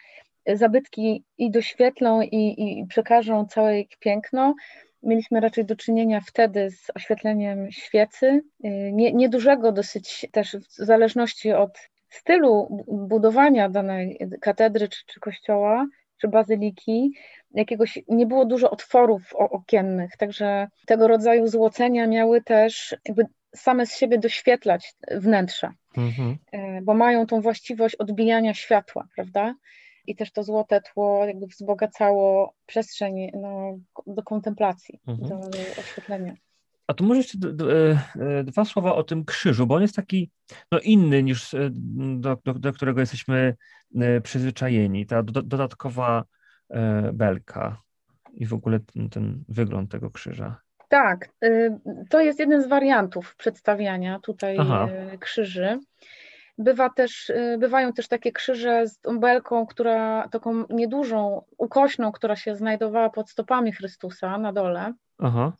zabytki 0.47 1.25
i 1.39 1.51
doświetlą 1.51 2.21
i, 2.23 2.55
i 2.59 2.87
przekażą 2.87 3.47
całe 3.47 3.81
ich 3.81 3.99
piękno. 3.99 4.55
Mieliśmy 5.03 5.41
raczej 5.41 5.65
do 5.65 5.77
czynienia 5.77 6.21
wtedy 6.21 6.71
z 6.71 6.91
oświetleniem 6.95 7.73
świecy, 7.73 8.27
y, 8.27 8.43
nie, 8.93 9.13
niedużego 9.13 9.73
dosyć 9.73 10.27
też 10.33 10.57
w 10.57 10.85
zależności 10.85 11.53
od 11.53 11.79
stylu 12.09 12.85
budowania 12.89 13.69
danej 13.69 14.19
katedry 14.41 14.89
czy, 14.89 15.07
czy 15.07 15.21
kościoła, 15.21 15.87
czy 16.21 16.29
bazyliki, 16.29 17.13
jakiegoś, 17.51 17.99
nie 18.09 18.27
było 18.27 18.45
dużo 18.45 18.71
otworów 18.71 19.35
okiennych, 19.35 20.17
także 20.17 20.69
tego 20.87 21.09
rodzaju 21.09 21.47
złocenia 21.47 22.07
miały 22.07 22.43
też 22.43 22.97
jakby 23.09 23.27
same 23.57 23.87
z 23.87 23.97
siebie 23.97 24.19
doświetlać 24.19 24.95
wnętrza, 25.11 25.73
mhm. 25.97 26.37
E, 26.53 26.83
bo 26.83 26.95
mają 26.95 27.27
tą 27.27 27.41
właściwość 27.41 27.97
odbijania 27.97 28.55
światła, 28.55 29.09
prawda? 29.15 29.55
I 30.07 30.17
też 30.17 30.33
to 30.33 30.43
złote 30.43 30.81
tło 30.81 31.27
jakby 31.27 31.47
wzbogacało 31.47 32.55
przestrzeń 32.67 33.31
no, 33.43 33.79
do 34.07 34.23
kontemplacji, 34.23 35.01
mhm. 35.07 35.29
do 35.29 35.49
oświetlenia. 35.81 36.35
A 36.87 36.95
tu 36.95 37.05
może 37.05 37.19
jeszcze 37.19 37.39
e, 37.39 37.99
e, 38.39 38.45
dwa 38.45 38.65
słowa 38.65 38.95
o 38.95 39.03
tym 39.03 39.25
krzyżu, 39.25 39.67
bo 39.67 39.75
on 39.75 39.83
jest 39.83 39.97
taki 39.97 40.31
no, 40.73 40.79
inny 40.79 41.23
niż 41.23 41.55
do, 42.17 42.39
do, 42.45 42.55
do 42.55 42.73
którego 42.73 43.01
jesteśmy 43.01 43.57
przyzwyczajeni. 44.23 45.07
Ta 45.07 45.23
dodatkowa 45.23 46.25
E, 46.71 47.13
belka 47.13 47.83
i 48.35 48.47
w 48.47 48.55
ogóle 48.55 48.81
ten, 48.81 49.11
ten 49.11 49.45
wygląd 49.49 49.91
tego 49.91 50.11
krzyża. 50.11 50.61
Tak, 50.89 51.29
y, 51.45 51.79
to 52.11 52.21
jest 52.21 52.39
jeden 52.39 52.63
z 52.63 52.69
wariantów 52.69 53.37
przedstawiania 53.37 54.19
tutaj 54.19 54.57
Aha. 54.61 54.89
Krzyży. 55.21 55.79
Bywa 56.59 56.91
też, 56.91 57.31
y, 57.31 57.57
bywają 57.59 57.93
też 57.93 58.09
takie 58.09 58.33
krzyże 58.33 58.87
z 58.89 59.01
tą 59.01 59.21
belką, 59.21 59.67
która 59.67 60.29
taką 60.29 60.65
niedużą, 60.71 61.45
ukośną, 61.59 62.13
która 62.13 62.37
się 62.37 62.57
znajdowała 62.57 63.11
pod 63.11 63.31
stopami 63.31 63.73
Chrystusa 63.73 64.39
na 64.39 64.53
dole. 64.53 64.93
Aha. 65.19 65.53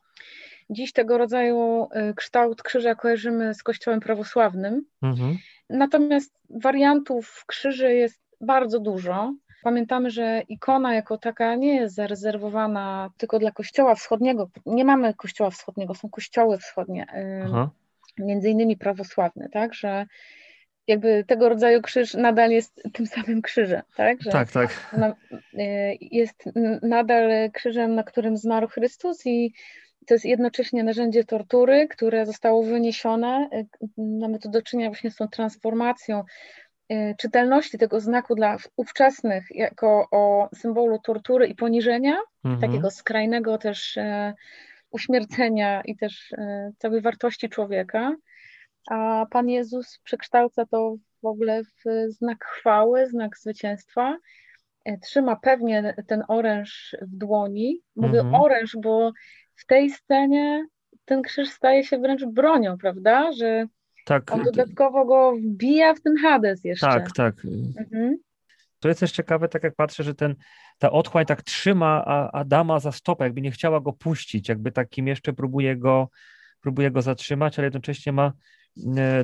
Dziś 0.71 0.93
tego 0.93 1.19
rodzaju 1.19 1.89
kształt 2.17 2.63
krzyża 2.63 2.95
kojarzymy 2.95 3.55
z 3.55 3.63
kościołem 3.63 4.01
prawosławnym. 4.01 4.85
Mhm. 5.03 5.37
Natomiast 5.71 6.39
wariantów 6.51 7.45
krzyży 7.47 7.95
jest 7.95 8.21
bardzo 8.41 8.81
dużo. 8.81 9.35
Pamiętamy, 9.63 10.11
że 10.11 10.43
ikona 10.49 10.95
jako 10.95 11.19
taka 11.19 11.55
nie 11.55 11.75
jest 11.75 11.95
zarezerwowana 11.95 13.11
tylko 13.17 13.39
dla 13.39 13.51
kościoła 13.51 13.95
wschodniego. 13.95 14.51
Nie 14.67 14.85
mamy 14.85 15.15
kościoła 15.15 15.51
wschodniego, 15.51 15.95
są 15.95 16.11
kościoły 16.11 16.59
wschodnie, 16.59 17.07
Aha. 17.45 17.71
między 18.19 18.51
innymi 18.51 18.77
prawosławne, 18.77 19.49
tak, 19.49 19.75
że 19.75 20.07
jakby 20.87 21.25
tego 21.27 21.49
rodzaju 21.49 21.83
krzyż 21.83 22.15
nadal 22.15 22.51
jest 22.51 22.83
tym 22.93 23.07
samym 23.07 23.43
krzyżem, 23.43 23.83
tak? 23.97 24.23
Że 24.23 24.31
tak, 24.31 24.51
tak. 24.51 24.71
Y, 25.55 25.99
jest 26.01 26.45
nadal 26.83 27.51
krzyżem, 27.53 27.95
na 27.95 28.03
którym 28.03 28.37
zmarł 28.37 28.69
Chrystus 28.69 29.27
i 29.27 29.53
to 30.07 30.15
jest 30.15 30.25
jednocześnie 30.25 30.85
narzędzie 30.85 31.25
tortury, 31.25 31.89
które 31.89 32.27
zostało 32.27 32.63
wyniesione. 32.63 33.49
Y, 33.53 33.67
mamy 33.99 34.39
tu 34.39 34.51
do 34.51 34.63
czynienia 34.63 34.91
właśnie 34.91 35.11
z 35.11 35.17
tą 35.17 35.29
transformacją 35.29 36.25
Y, 36.93 37.15
czytelności 37.19 37.79
tego 37.79 38.01
znaku 38.01 38.35
dla 38.35 38.57
ówczesnych 38.77 39.45
jako 39.51 40.07
o 40.11 40.49
symbolu 40.55 40.99
tortury 40.99 41.47
i 41.47 41.55
poniżenia, 41.55 42.19
mhm. 42.45 42.61
takiego 42.61 42.91
skrajnego 42.91 43.59
też 43.59 43.97
e, 43.97 44.35
uśmiercenia 44.91 45.83
i 45.85 45.97
też 45.97 46.33
e, 46.33 46.71
całej 46.79 47.01
wartości 47.01 47.49
człowieka. 47.49 48.17
A 48.91 49.27
Pan 49.31 49.49
Jezus 49.49 49.99
przekształca 50.05 50.67
to 50.67 50.97
w 51.23 51.27
ogóle 51.27 51.65
w 51.65 51.85
znak 52.09 52.45
chwały, 52.45 53.07
znak 53.07 53.39
zwycięstwa. 53.39 54.19
trzyma 55.03 55.37
pewnie 55.37 55.95
ten 56.07 56.23
oręż 56.29 56.97
w 57.03 57.17
dłoni. 57.17 57.81
Mówię 57.97 58.21
mhm. 58.21 58.43
oręż, 58.43 58.77
bo 58.83 59.13
w 59.57 59.67
tej 59.67 59.91
scenie 59.91 60.67
ten 61.05 61.23
krzyż 61.23 61.49
staje 61.51 61.85
się 61.85 61.99
wręcz 61.99 62.25
bronią, 62.25 62.79
prawda? 62.79 63.33
Że 63.33 63.67
tak. 64.05 64.33
on 64.33 64.43
dodatkowo 64.43 65.05
go 65.05 65.33
wbija 65.37 65.95
w 65.95 66.01
ten 66.01 66.17
Hades 66.17 66.65
jeszcze. 66.65 66.87
Tak, 66.87 67.13
tak. 67.13 67.35
Mhm. 67.79 68.17
To 68.81 68.89
jest 68.89 69.01
też 69.01 69.13
ciekawe, 69.13 69.49
tak 69.49 69.63
jak 69.63 69.75
patrzę, 69.75 70.05
że 70.05 70.15
ten, 70.15 70.35
ta 70.79 70.91
otchłań 70.91 71.27
tak 71.27 71.43
trzyma 71.43 72.05
Adama 72.33 72.81
za 72.81 72.93
stopę, 72.93 73.25
jakby 73.25 73.41
nie 73.41 73.51
chciała 73.51 73.81
go 73.81 73.93
puścić, 73.93 74.49
jakby 74.49 74.73
takim 74.73 75.07
jeszcze 75.07 75.33
próbuje 75.33 75.77
go, 75.77 76.09
próbuje 76.61 76.91
go 76.91 77.03
zatrzymać, 77.03 77.59
ale 77.59 77.67
jednocześnie 77.67 78.13
ma 78.13 78.27
e, 78.27 78.33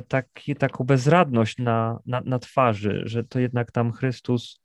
taki, 0.07 0.55
taką 0.55 0.83
bezradność 0.83 1.57
na, 1.57 1.99
na, 2.05 2.21
na 2.25 2.39
twarzy, 2.39 3.01
że 3.05 3.23
to 3.23 3.39
jednak 3.39 3.71
tam 3.71 3.91
Chrystus 3.91 4.61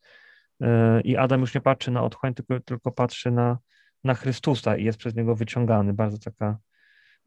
e, 0.60 1.00
i 1.00 1.16
Adam 1.16 1.40
już 1.40 1.54
nie 1.54 1.60
patrzy 1.60 1.90
na 1.90 2.02
otchłań, 2.02 2.34
tylko, 2.34 2.60
tylko 2.60 2.92
patrzy 2.92 3.30
na, 3.30 3.58
na 4.04 4.14
Chrystusa 4.14 4.76
i 4.76 4.84
jest 4.84 4.98
przez 4.98 5.14
niego 5.14 5.34
wyciągany. 5.34 5.92
Bardzo 5.92 6.18
taka, 6.18 6.58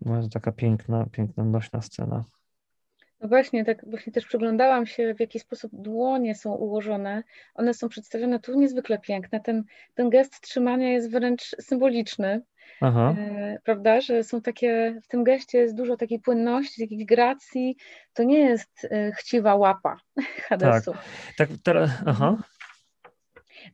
bardzo 0.02 0.30
taka 0.30 0.52
piękna, 0.52 1.06
piękna, 1.12 1.44
nośna 1.44 1.82
scena. 1.82 2.24
No 3.22 3.28
właśnie, 3.28 3.66
tak 3.66 3.90
właśnie 3.90 4.14
też 4.14 4.26
przyglądałam 4.26 4.86
się, 4.86 5.14
w 5.14 5.20
jaki 5.20 5.40
sposób 5.40 5.72
dłonie 5.74 6.36
są 6.36 6.54
ułożone. 6.54 7.24
One 7.56 7.74
są 7.74 7.90
przedstawione 7.90 8.40
tu 8.40 8.60
niezwykle 8.60 9.00
piękne. 9.00 9.40
Ten, 9.40 9.64
ten 9.96 10.10
gest 10.10 10.42
trzymania 10.42 10.90
jest 10.90 11.12
wręcz 11.12 11.44
symboliczny. 11.44 12.42
Aha. 12.82 13.16
E, 13.18 13.58
prawda, 13.64 14.02
że 14.02 14.24
są 14.24 14.42
takie, 14.42 15.00
w 15.04 15.08
tym 15.08 15.24
geście 15.24 15.58
jest 15.58 15.76
dużo 15.76 15.98
takiej 15.98 16.20
płynności, 16.20 16.82
jakiejś 16.82 17.06
gracji. 17.06 17.78
To 18.14 18.24
nie 18.24 18.40
jest 18.40 18.88
e, 18.92 19.12
chciwa 19.12 19.56
łapa 19.56 19.98
Hadesu. 20.48 20.92
Tak, 20.92 21.02
tak 21.38 21.50
teraz, 21.64 21.92
aha. 22.06 22.38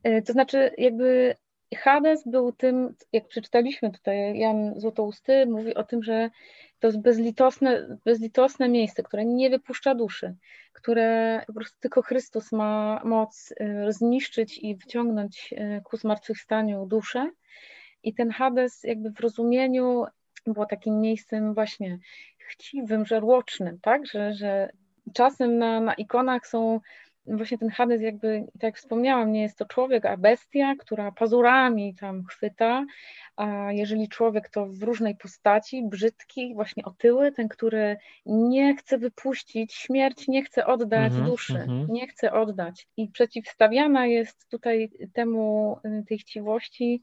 E, 0.02 0.22
to 0.22 0.32
znaczy, 0.32 0.70
jakby 0.78 1.34
Hades 1.76 2.22
był 2.26 2.52
tym, 2.52 2.94
jak 3.12 3.28
przeczytaliśmy 3.28 3.90
tutaj, 3.90 4.38
Jan 4.38 4.80
Złotousty 4.80 5.46
mówi 5.46 5.74
o 5.74 5.84
tym, 5.84 6.02
że 6.02 6.30
to 6.78 6.88
jest 6.88 7.00
bezlitosne, 7.00 7.98
bezlitosne 8.04 8.68
miejsce, 8.68 9.02
które 9.02 9.24
nie 9.24 9.50
wypuszcza 9.50 9.94
duszy, 9.94 10.34
które 10.72 11.40
po 11.46 11.52
prostu 11.52 11.76
tylko 11.80 12.02
Chrystus 12.02 12.52
ma 12.52 13.00
moc 13.04 13.54
zniszczyć 13.88 14.58
i 14.58 14.76
wyciągnąć 14.76 15.54
ku 15.84 15.96
zmartwychwstaniu 15.96 16.86
duszę. 16.86 17.30
I 18.06 18.14
ten 18.14 18.30
Hades 18.30 18.82
jakby 18.84 19.10
w 19.10 19.20
rozumieniu 19.20 20.04
było 20.46 20.66
takim 20.66 21.00
miejscem 21.00 21.54
właśnie 21.54 21.98
chciwym, 22.38 23.06
żarłocznym, 23.06 23.78
tak? 23.82 24.06
że, 24.06 24.34
że 24.34 24.70
czasem 25.12 25.58
na, 25.58 25.80
na 25.80 25.94
ikonach 25.94 26.46
są 26.46 26.80
właśnie 27.26 27.58
ten 27.58 27.70
Hades 27.70 28.02
jakby, 28.02 28.44
tak 28.52 28.62
jak 28.62 28.76
wspomniałam, 28.76 29.32
nie 29.32 29.42
jest 29.42 29.58
to 29.58 29.64
człowiek, 29.64 30.06
a 30.06 30.16
bestia, 30.16 30.74
która 30.78 31.12
pazurami 31.12 31.94
tam 31.94 32.24
chwyta, 32.24 32.84
a 33.36 33.72
jeżeli 33.72 34.08
człowiek 34.08 34.48
to 34.48 34.66
w 34.66 34.82
różnej 34.82 35.16
postaci, 35.16 35.82
brzydki, 35.88 36.54
właśnie 36.54 36.84
otyły, 36.84 37.32
ten, 37.32 37.48
który 37.48 37.96
nie 38.26 38.76
chce 38.76 38.98
wypuścić 38.98 39.74
śmierć, 39.74 40.28
nie 40.28 40.44
chce 40.44 40.66
oddać 40.66 41.12
mm 41.12 41.24
-hmm, 41.24 41.26
duszy, 41.26 41.58
mm 41.58 41.68
-hmm. 41.68 41.90
nie 41.90 42.08
chce 42.08 42.32
oddać. 42.32 42.88
I 42.96 43.08
przeciwstawiana 43.08 44.06
jest 44.06 44.48
tutaj 44.48 44.90
temu, 45.12 45.76
tej 46.08 46.18
chciwości 46.18 47.02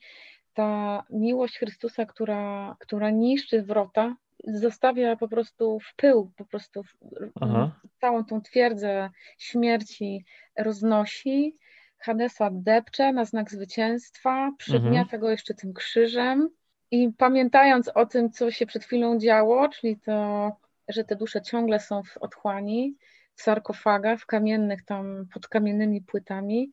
ta 0.53 1.03
miłość 1.09 1.57
Chrystusa, 1.57 2.05
która, 2.05 2.75
która 2.79 3.09
niszczy 3.09 3.61
wrota, 3.61 4.15
zostawia 4.43 5.15
po 5.15 5.27
prostu 5.27 5.79
w 5.79 5.95
pył, 5.95 6.31
po 6.37 6.45
prostu 6.45 6.83
Aha. 7.41 7.71
całą 8.01 8.25
tą 8.25 8.41
twierdzę 8.41 9.09
śmierci 9.37 10.25
roznosi. 10.57 11.57
Hadesa 11.97 12.49
depcze 12.51 13.13
na 13.13 13.25
znak 13.25 13.51
zwycięstwa, 13.51 14.51
przygniata 14.57 15.03
mhm. 15.03 15.21
go 15.21 15.29
jeszcze 15.29 15.53
tym 15.53 15.73
krzyżem 15.73 16.49
i 16.91 17.09
pamiętając 17.17 17.87
o 17.87 18.05
tym, 18.05 18.31
co 18.31 18.51
się 18.51 18.65
przed 18.65 18.83
chwilą 18.83 19.19
działo, 19.19 19.69
czyli 19.69 19.99
to, 19.99 20.51
że 20.87 21.03
te 21.03 21.15
dusze 21.15 21.41
ciągle 21.41 21.79
są 21.79 22.03
w 22.03 22.17
otchłani, 22.17 22.95
w 23.35 23.41
sarkofagach, 23.41 24.19
w 24.19 24.25
kamiennych 24.25 24.85
tam, 24.85 25.25
pod 25.33 25.47
kamiennymi 25.47 26.01
płytami, 26.01 26.71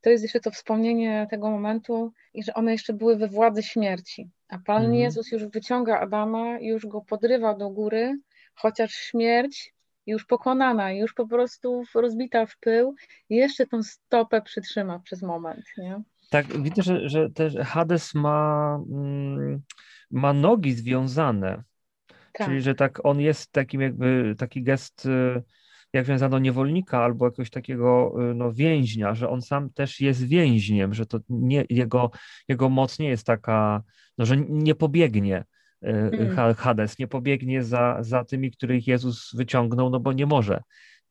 to 0.00 0.10
jest 0.10 0.22
jeszcze 0.24 0.40
to 0.40 0.50
wspomnienie 0.50 1.26
tego 1.30 1.50
momentu, 1.50 2.12
i 2.34 2.42
że 2.42 2.54
one 2.54 2.72
jeszcze 2.72 2.92
były 2.92 3.16
we 3.16 3.28
władzy 3.28 3.62
śmierci. 3.62 4.30
A 4.48 4.58
Pan 4.58 4.82
mhm. 4.82 4.94
Jezus 4.94 5.32
już 5.32 5.44
wyciąga 5.44 6.00
Adama, 6.00 6.58
już 6.60 6.86
go 6.86 7.00
podrywa 7.00 7.54
do 7.54 7.70
góry, 7.70 8.18
chociaż 8.54 8.92
śmierć 8.92 9.74
już 10.06 10.24
pokonana, 10.24 10.92
już 10.92 11.14
po 11.14 11.26
prostu 11.26 11.82
rozbita 11.94 12.46
w 12.46 12.58
pył, 12.58 12.94
jeszcze 13.30 13.66
tą 13.66 13.82
stopę 13.82 14.42
przytrzyma 14.42 14.98
przez 14.98 15.22
moment. 15.22 15.64
Nie? 15.78 16.02
Tak, 16.30 16.62
widzę, 16.62 16.82
że, 16.82 17.08
że 17.08 17.30
też 17.30 17.54
Hades 17.56 18.14
ma, 18.14 18.78
mm, 18.90 19.62
ma 20.10 20.32
nogi 20.32 20.72
związane. 20.72 21.62
Tak. 22.32 22.46
Czyli, 22.46 22.60
że 22.60 22.74
tak 22.74 23.06
on 23.06 23.20
jest 23.20 23.52
takim 23.52 23.80
jakby 23.80 24.34
taki 24.38 24.62
gest 24.62 25.06
y, 25.06 25.42
jak 25.92 26.06
wiązano 26.06 26.38
niewolnika 26.38 27.04
albo 27.04 27.24
jakiegoś 27.24 27.50
takiego 27.50 28.14
y, 28.30 28.34
no, 28.34 28.52
więźnia, 28.52 29.14
że 29.14 29.28
on 29.28 29.42
sam 29.42 29.70
też 29.70 30.00
jest 30.00 30.26
więźniem, 30.26 30.94
że 30.94 31.06
to 31.06 31.18
nie, 31.28 31.64
jego, 31.70 32.10
jego 32.48 32.68
moc 32.68 32.98
nie 32.98 33.08
jest 33.08 33.26
taka, 33.26 33.82
no, 34.18 34.26
że 34.26 34.36
nie 34.36 34.74
pobiegnie. 34.74 35.44
Y, 35.84 35.88
mm. 35.88 36.54
Hades 36.54 36.98
nie 36.98 37.06
pobiegnie 37.06 37.64
za, 37.64 37.98
za 38.00 38.24
tymi, 38.24 38.50
których 38.50 38.86
Jezus 38.86 39.30
wyciągnął, 39.34 39.90
no 39.90 40.00
bo 40.00 40.12
nie 40.12 40.26
może 40.26 40.62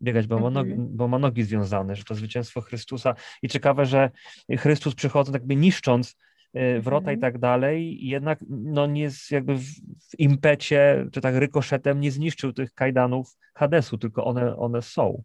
biegać, 0.01 0.27
bo 0.27 0.39
ma, 0.39 0.49
nogi, 0.49 0.71
mhm. 0.71 0.89
bo 0.91 1.07
ma 1.07 1.19
nogi 1.19 1.43
związane, 1.43 1.95
że 1.95 2.03
to 2.03 2.15
zwycięstwo 2.15 2.61
Chrystusa. 2.61 3.15
I 3.41 3.47
ciekawe, 3.47 3.85
że 3.85 4.11
Chrystus 4.57 4.95
przychodząc, 4.95 5.33
jakby 5.33 5.55
niszcząc 5.55 6.15
wrota 6.79 7.11
i 7.11 7.15
mhm. 7.15 7.19
tak 7.19 7.37
dalej, 7.41 8.07
jednak 8.07 8.39
no 8.49 8.87
nie 8.87 9.01
jest 9.01 9.31
jakby 9.31 9.55
w, 9.55 9.63
w 10.11 10.19
impecie, 10.19 11.05
czy 11.11 11.21
tak 11.21 11.35
rykoszetem 11.35 11.99
nie 11.99 12.11
zniszczył 12.11 12.53
tych 12.53 12.73
kajdanów 12.73 13.37
Hadesu, 13.55 13.97
tylko 13.97 14.25
one, 14.25 14.57
one 14.57 14.81
są. 14.81 15.23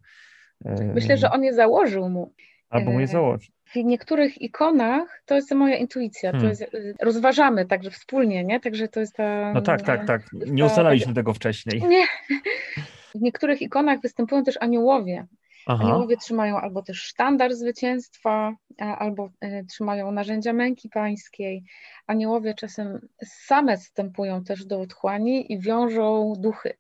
Y, 0.67 0.85
Myślę, 0.95 1.17
że 1.17 1.31
on 1.31 1.45
je 1.45 1.55
założył 1.55 2.09
mu. 2.09 2.33
Albo 2.71 2.93
mu 2.93 3.01
je 3.01 3.05
y, 3.05 3.09
założył. 3.09 3.55
W 3.65 3.77
niektórych 3.77 4.43
ikonach, 4.43 5.23
to 5.25 5.35
jest 5.35 5.53
moja 5.53 5.77
intuicja, 5.77 6.33
hmm. 6.33 6.43
to 6.43 6.49
jest, 6.49 6.77
rozważamy 7.03 7.67
także 7.67 7.91
wspólnie, 7.91 8.45
nie? 8.45 8.61
Także 8.61 8.89
to 8.89 9.01
jest 9.01 9.17
ta... 9.17 9.53
No 9.53 9.63
tak, 9.63 9.83
tak, 9.83 10.07
tak. 10.07 10.23
Nie 10.33 10.65
ustalaliśmy 10.65 11.15
tego 11.15 11.35
wcześniej. 11.35 11.83
Nie. 11.83 12.05
W 13.15 13.21
niektórych 13.21 13.63
ikonach 13.63 14.01
występują 14.01 14.45
też 14.45 14.59
aniołowie. 14.61 15.27
Aniołowie 15.67 16.17
trzymają 16.17 16.61
albo 16.61 16.83
też 16.83 17.03
sztandar 17.03 17.55
zwycięstwa, 17.55 18.57
albo 18.79 19.31
e, 19.41 19.65
trzymają 19.65 20.13
narzędzia 20.13 20.53
męki 20.53 20.89
pańskiej. 20.89 21.65
Aniołowie 22.07 22.55
czasem 22.55 23.09
same 23.25 23.77
wstępują 23.77 24.45
też 24.45 24.65
do 24.65 24.81
otchłani 24.81 25.53
i 25.53 25.61
wiążą 25.61 26.33
duchy. 26.39 26.77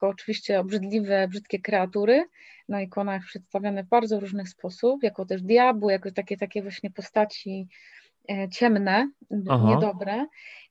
To 0.00 0.08
oczywiście 0.08 0.60
obrzydliwe, 0.60 1.28
brzydkie 1.28 1.58
kreatury, 1.58 2.24
na 2.68 2.82
ikonach 2.82 3.22
przedstawiane 3.24 3.84
w 3.84 3.88
bardzo 3.88 4.20
różnych 4.20 4.48
sposób, 4.48 5.02
jako 5.02 5.26
też 5.26 5.42
diabły, 5.42 5.92
jako 5.92 6.10
takie, 6.10 6.36
takie 6.36 6.62
właśnie 6.62 6.90
postaci 6.90 7.68
ciemne, 8.50 9.10
Aha. 9.48 9.66
niedobre. 9.68 10.26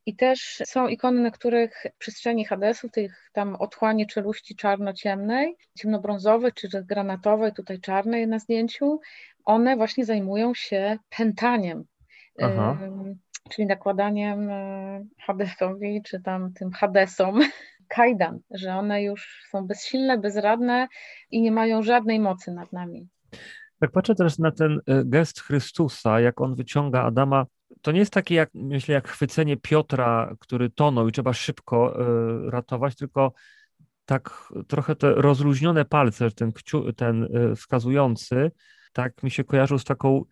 I 0.05 0.15
też 0.15 0.61
są 0.65 0.87
ikony, 0.87 1.21
na 1.21 1.31
których 1.31 1.85
przestrzeni 1.97 2.45
Hadesu, 2.45 2.89
tych 2.89 3.29
tam 3.33 3.55
otchłani 3.55 4.07
czeluści 4.07 4.55
czarno-ciemnej, 4.55 5.55
ciemnobrązowej 5.77 6.51
czy 6.53 6.67
granatowej, 6.83 7.53
tutaj 7.53 7.79
czarnej 7.79 8.27
na 8.27 8.39
zdjęciu, 8.39 8.99
one 9.45 9.75
właśnie 9.75 10.05
zajmują 10.05 10.53
się 10.53 10.97
pętaniem. 11.17 11.83
Aha. 12.41 12.77
czyli 13.49 13.67
nakładaniem 13.67 14.49
e, 14.49 15.05
Hadesowi, 15.19 16.01
czy 16.03 16.21
tam 16.21 16.53
tym 16.53 16.71
Hadesom 16.71 17.39
kajdan, 17.95 18.39
że 18.51 18.75
one 18.75 19.03
już 19.03 19.43
są 19.49 19.67
bezsilne, 19.67 20.17
bezradne 20.17 20.87
i 21.31 21.41
nie 21.41 21.51
mają 21.51 21.83
żadnej 21.83 22.19
mocy 22.19 22.51
nad 22.51 22.73
nami. 22.73 23.07
Jak 23.81 23.91
patrzę 23.91 24.15
teraz 24.15 24.39
na 24.39 24.51
ten 24.51 24.79
e, 24.85 25.05
gest 25.05 25.39
Chrystusa, 25.39 26.19
jak 26.19 26.41
on 26.41 26.55
wyciąga 26.55 27.03
Adama. 27.03 27.45
To 27.81 27.91
nie 27.91 27.99
jest 27.99 28.13
takie, 28.13 28.35
jak 28.35 28.49
myślę, 28.53 28.93
jak 28.93 29.07
chwycenie 29.07 29.57
Piotra, 29.57 30.35
który 30.39 30.69
tonął 30.69 31.07
i 31.07 31.11
trzeba 31.11 31.33
szybko 31.33 32.01
y, 32.47 32.51
ratować, 32.51 32.95
tylko 32.95 33.33
tak 34.05 34.53
trochę 34.67 34.95
te 34.95 35.13
rozluźnione 35.13 35.85
palce, 35.85 36.31
ten, 36.31 36.51
ten 36.95 37.23
y, 37.23 37.55
wskazujący, 37.55 38.51
tak 38.93 39.23
mi 39.23 39.31
się 39.31 39.43
kojarzył 39.43 39.79
z 39.79 39.83
taką, 39.83 40.23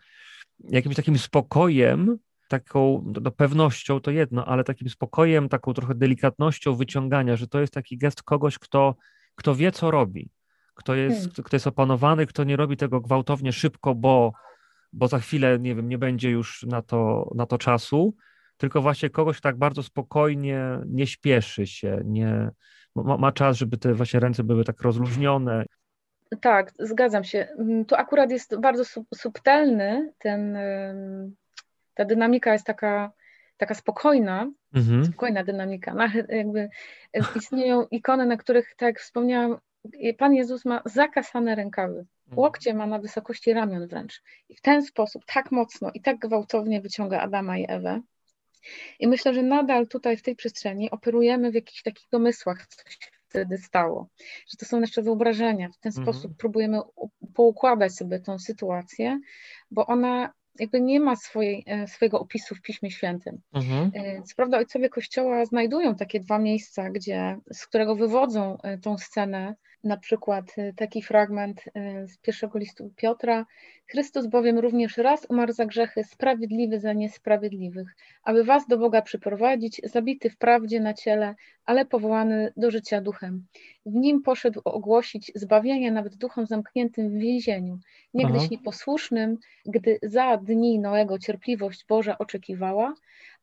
jakimś 0.60 0.96
takim 0.96 1.18
spokojem, 1.18 2.18
taką 2.48 3.14
no, 3.22 3.32
pewnością 3.32 4.00
to 4.00 4.12
jedno, 4.12 4.46
ale 4.46 4.64
takim 4.64 4.90
spokojem, 4.90 5.50
taką 5.50 5.74
trochę 5.74 5.96
delikatnością 5.96 6.76
wyciągania, 6.76 7.36
że 7.36 7.48
to 7.48 7.60
jest 7.60 7.74
taki 7.74 7.98
gest 7.98 8.24
kogoś, 8.24 8.60
kto, 8.60 8.96
kto 9.36 9.56
wie, 9.56 9.72
co 9.72 9.92
robi, 9.92 10.30
kto 10.80 10.96
jest, 10.96 11.20
hmm. 11.20 11.44
kto 11.44 11.56
jest 11.56 11.68
opanowany, 11.68 12.26
kto 12.26 12.44
nie 12.44 12.56
robi 12.56 12.78
tego 12.78 13.02
gwałtownie 13.02 13.52
szybko, 13.52 13.96
bo 13.96 14.32
bo 14.94 15.08
za 15.08 15.20
chwilę, 15.20 15.60
nie 15.60 15.76
wiem, 15.76 15.90
nie 15.90 15.98
będzie 15.98 16.30
już 16.30 16.64
na 16.64 16.82
to, 16.82 17.32
na 17.36 17.46
to 17.46 17.58
czasu, 17.58 18.16
tylko 18.58 18.82
właśnie 18.82 19.10
kogoś 19.10 19.42
tak 19.42 19.58
bardzo 19.58 19.84
spokojnie, 19.84 20.80
nie 20.86 21.08
śpieszy 21.08 21.68
się, 21.68 22.02
nie, 22.06 22.50
ma, 22.96 23.18
ma 23.18 23.32
czas, 23.32 23.58
żeby 23.58 23.78
te 23.78 23.94
właśnie 23.94 24.20
ręce 24.20 24.44
były 24.44 24.64
tak 24.64 24.82
rozluźnione. 24.82 25.66
Tak, 26.42 26.74
zgadzam 26.80 27.24
się. 27.24 27.48
Mm, 27.60 27.86
tu 27.86 27.96
akurat 27.96 28.32
jest 28.32 28.60
bardzo 28.60 28.84
subtelny 29.16 30.14
ten, 30.18 30.58
ta 31.94 32.06
dynamika 32.06 32.54
jest 32.54 32.66
taka, 32.66 33.12
taka 33.58 33.74
spokojna, 33.74 34.52
mhm. 34.74 35.06
spokojna 35.06 35.44
dynamika. 35.44 35.96
Jakby 36.30 36.70
istnieją 37.36 37.84
ikony, 37.92 38.26
na 38.26 38.38
których, 38.38 38.76
tak 38.78 38.88
jak 38.88 39.00
wspomniałam, 39.00 39.58
Pan 40.18 40.34
Jezus 40.34 40.66
ma 40.66 40.82
zakasane 40.86 41.56
rękawy. 41.56 41.98
Mhm. 41.98 42.40
Łokcie 42.40 42.74
ma 42.74 42.88
na 42.88 43.00
wysokości 43.00 43.54
ramion 43.54 43.88
wręcz. 43.88 44.24
I 44.50 44.56
w 44.56 44.62
ten 44.62 44.86
sposób 44.86 45.26
tak 45.26 45.52
mocno 45.52 45.92
i 45.94 46.02
tak 46.02 46.20
gwałtownie 46.20 46.82
wyciąga 46.82 47.20
Adama 47.20 47.58
i 47.58 47.66
Ewę. 47.68 48.02
I 49.00 49.08
myślę, 49.08 49.34
że 49.34 49.44
nadal 49.44 49.88
tutaj 49.88 50.18
w 50.18 50.22
tej 50.22 50.36
przestrzeni 50.36 50.92
operujemy 50.92 51.52
w 51.52 51.56
jakichś 51.56 51.82
takich 51.82 52.10
domysłach, 52.12 52.68
co 52.68 52.90
się 52.90 52.98
wtedy 53.30 53.58
stało. 53.58 54.08
Że 54.48 54.58
to 54.58 54.66
są 54.66 54.80
nasze 54.80 55.02
wyobrażenia. 55.02 55.70
W 55.70 55.78
ten 55.78 55.92
mhm. 55.98 56.06
sposób 56.06 56.38
próbujemy 56.38 56.80
poukładać 57.34 57.96
sobie 57.96 58.20
tą 58.20 58.40
sytuację, 58.40 59.20
bo 59.72 59.86
ona 59.86 60.34
jakby 60.60 60.82
nie 60.82 61.00
ma 61.00 61.16
swojej, 61.16 61.64
e, 61.68 61.88
swojego 61.88 62.20
opisu 62.20 62.56
w 62.56 62.62
Piśmie 62.62 62.92
Świętym. 62.92 63.42
Mhm. 63.54 63.92
E, 63.94 64.24
co 64.24 64.36
prawda 64.36 64.58
ojcowie 64.58 64.90
Kościoła 64.90 65.46
znajdują 65.46 65.96
takie 65.96 66.20
dwa 66.20 66.40
miejsca, 66.40 66.90
gdzie, 66.90 67.38
z 67.54 67.68
którego 67.68 67.96
wywodzą 67.96 68.58
e, 68.62 68.78
tą 68.78 68.98
scenę 68.98 69.56
na 69.84 69.98
przykład 69.98 70.58
y, 70.58 70.74
taki 70.78 71.02
fragment 71.02 71.68
y, 71.68 72.08
z 72.08 72.18
pierwszego 72.18 72.60
listu 72.60 72.92
Piotra. 72.96 73.46
Chrystus 73.92 74.28
bowiem 74.28 74.60
również 74.60 74.98
raz 74.98 75.26
umarł 75.30 75.54
za 75.54 75.66
grzechy, 75.66 76.04
sprawiedliwy 76.04 76.80
za 76.80 76.94
niesprawiedliwych, 76.94 77.96
aby 78.24 78.44
was 78.44 78.68
do 78.68 78.78
Boga 78.78 79.02
przyprowadzić, 79.02 79.82
zabity 79.84 80.30
w 80.30 80.38
prawdzie 80.38 80.80
na 80.80 80.94
ciele, 80.94 81.36
ale 81.66 81.86
powołany 81.86 82.54
do 82.58 82.72
życia 82.72 83.02
duchem. 83.02 83.46
W 83.86 83.94
nim 83.94 84.22
poszedł 84.22 84.62
ogłosić 84.66 85.32
zbawienie 85.36 85.92
nawet 85.92 86.16
duchom 86.16 86.46
zamkniętym 86.46 87.10
w 87.10 87.22
więzieniu, 87.22 87.80
niegdyś 88.14 88.42
Aha. 88.42 88.48
nieposłusznym, 88.52 89.38
gdy 89.66 90.00
za 90.04 90.38
dni 90.38 90.80
Noego 90.80 91.20
cierpliwość 91.20 91.86
Boża 91.86 92.18
oczekiwała, 92.18 92.94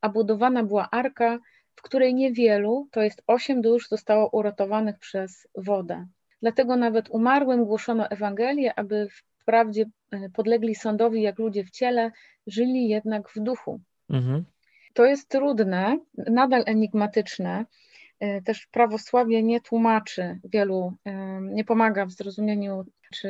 a 0.00 0.08
budowana 0.08 0.64
była 0.64 0.90
arka, 0.90 1.38
w 1.76 1.82
której 1.82 2.14
niewielu, 2.14 2.88
to 2.90 3.02
jest 3.02 3.22
osiem 3.26 3.62
dusz, 3.62 3.88
zostało 3.88 4.30
uratowanych 4.30 4.98
przez 4.98 5.48
wodę. 5.56 6.06
Dlatego 6.42 6.76
nawet 6.76 7.10
umarłym 7.10 7.64
głoszono 7.64 8.08
Ewangelię, 8.08 8.78
aby 8.78 9.08
wprawdzie 9.46 9.84
e, 10.10 10.30
podlegli 10.30 10.74
sądowi 10.74 11.22
jak 11.22 11.38
ludzie 11.38 11.64
w 11.64 11.70
ciele, 11.70 12.10
żyli 12.46 12.88
jednak 12.88 13.28
w 13.28 13.40
duchu. 13.40 13.80
Mhm. 14.10 14.44
To 14.94 15.04
jest 15.04 15.28
trudne, 15.28 15.98
nadal 16.14 16.62
enigmatyczne. 16.66 17.64
E, 18.20 18.42
też 18.42 18.66
prawosławie 18.66 19.42
nie 19.42 19.60
tłumaczy 19.60 20.38
wielu, 20.44 20.92
e, 21.04 21.40
nie 21.42 21.64
pomaga 21.64 22.06
w 22.06 22.10
zrozumieniu, 22.10 22.84
czy 23.12 23.28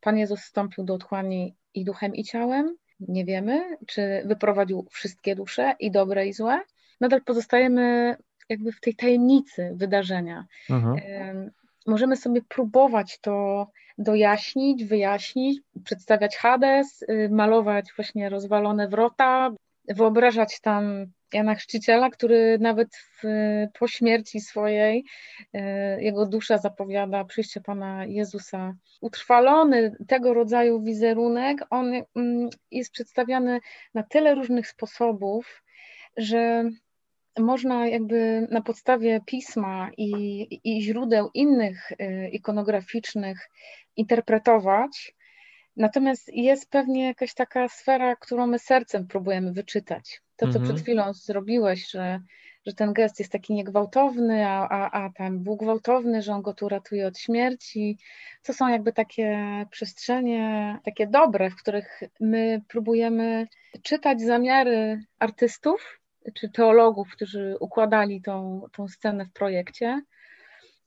Pan 0.00 0.18
Jezus 0.18 0.40
wstąpił 0.40 0.84
do 0.84 0.94
otchłani 0.94 1.54
i 1.74 1.84
duchem, 1.84 2.14
i 2.14 2.24
ciałem. 2.24 2.76
Nie 3.00 3.24
wiemy, 3.24 3.76
czy 3.86 4.22
wyprowadził 4.24 4.86
wszystkie 4.90 5.36
dusze, 5.36 5.74
i 5.80 5.90
dobre, 5.90 6.26
i 6.26 6.32
złe. 6.32 6.60
Nadal 7.00 7.22
pozostajemy 7.22 8.16
jakby 8.48 8.72
w 8.72 8.80
tej 8.80 8.94
tajemnicy 8.94 9.72
wydarzenia. 9.74 10.46
Mhm 10.70 11.50
możemy 11.86 12.16
sobie 12.16 12.42
próbować 12.42 13.18
to 13.20 13.66
dojaśnić, 13.98 14.84
wyjaśnić, 14.84 15.60
przedstawiać 15.84 16.36
Hades, 16.36 17.02
y, 17.02 17.28
malować 17.32 17.86
właśnie 17.96 18.28
rozwalone 18.28 18.88
wrota, 18.88 19.50
wyobrażać 19.88 20.60
tam 20.60 21.06
Jana 21.32 21.54
Chrzciciela, 21.54 22.10
który 22.10 22.58
nawet 22.60 22.88
w, 22.96 23.22
po 23.78 23.88
śmierci 23.88 24.40
swojej 24.40 25.04
y, 25.54 25.58
jego 26.02 26.26
dusza 26.26 26.58
zapowiada 26.58 27.24
przyjście 27.24 27.60
Pana 27.60 28.04
Jezusa. 28.06 28.74
Utrwalony 29.00 29.96
tego 30.08 30.34
rodzaju 30.34 30.82
wizerunek, 30.82 31.58
on 31.70 31.92
mm, 32.16 32.48
jest 32.70 32.92
przedstawiany 32.92 33.60
na 33.94 34.02
tyle 34.02 34.34
różnych 34.34 34.68
sposobów, 34.68 35.62
że 36.16 36.64
można 37.38 37.86
jakby 37.86 38.48
na 38.50 38.60
podstawie 38.60 39.20
pisma 39.26 39.90
i, 39.96 40.60
i 40.64 40.82
źródeł 40.82 41.30
innych 41.34 41.92
y, 41.92 42.28
ikonograficznych 42.32 43.50
interpretować, 43.96 45.14
natomiast 45.76 46.30
jest 46.32 46.70
pewnie 46.70 47.04
jakaś 47.04 47.34
taka 47.34 47.68
sfera, 47.68 48.16
którą 48.16 48.46
my 48.46 48.58
sercem 48.58 49.06
próbujemy 49.06 49.52
wyczytać. 49.52 50.22
To, 50.36 50.46
co 50.46 50.58
mhm. 50.58 50.64
przed 50.64 50.82
chwilą 50.82 51.12
zrobiłeś, 51.12 51.90
że, 51.90 52.20
że 52.66 52.72
ten 52.72 52.92
gest 52.92 53.18
jest 53.18 53.32
taki 53.32 53.54
niegwałtowny, 53.54 54.46
a, 54.48 54.68
a, 54.68 55.04
a 55.04 55.10
ten 55.10 55.42
był 55.42 55.56
gwałtowny, 55.56 56.22
że 56.22 56.32
on 56.32 56.42
go 56.42 56.54
tu 56.54 56.68
ratuje 56.68 57.06
od 57.06 57.18
śmierci. 57.18 57.98
To 58.42 58.52
są 58.52 58.68
jakby 58.68 58.92
takie 58.92 59.38
przestrzenie, 59.70 60.78
takie 60.84 61.06
dobre, 61.06 61.50
w 61.50 61.56
których 61.56 62.00
my 62.20 62.62
próbujemy 62.68 63.46
czytać 63.82 64.20
zamiary 64.20 65.00
artystów, 65.18 66.00
czy 66.34 66.48
teologów, 66.48 67.08
którzy 67.12 67.56
układali 67.60 68.22
tą, 68.22 68.66
tą 68.72 68.88
scenę 68.88 69.24
w 69.24 69.32
projekcie. 69.32 70.02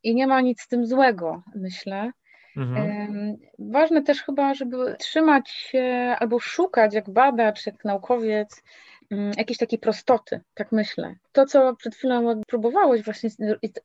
I 0.04 0.15
nie 0.15 0.28
ma 0.28 0.41
nic 0.41 0.62
z 0.62 0.67
tym 0.67 0.86
złego, 0.86 1.43
myślę. 1.56 2.12
Mhm. 2.58 3.38
Ważne 3.60 4.04
też 4.04 4.23
chyba, 4.23 4.54
żeby 4.54 4.95
trzymać 5.00 5.50
się 5.50 6.15
albo 6.19 6.39
szukać, 6.39 6.93
jak 6.93 7.10
badacz, 7.10 7.65
jak 7.65 7.86
naukowiec, 7.86 8.63
mm, 9.12 9.32
jakiejś 9.38 9.58
takiej 9.58 9.80
prostoty, 9.80 10.41
tak 10.54 10.71
myślę. 10.71 11.15
To, 11.32 11.45
co 11.45 11.76
przed 11.76 11.95
chwilą 11.95 12.41
próbowałeś 12.47 13.04
właśnie 13.04 13.30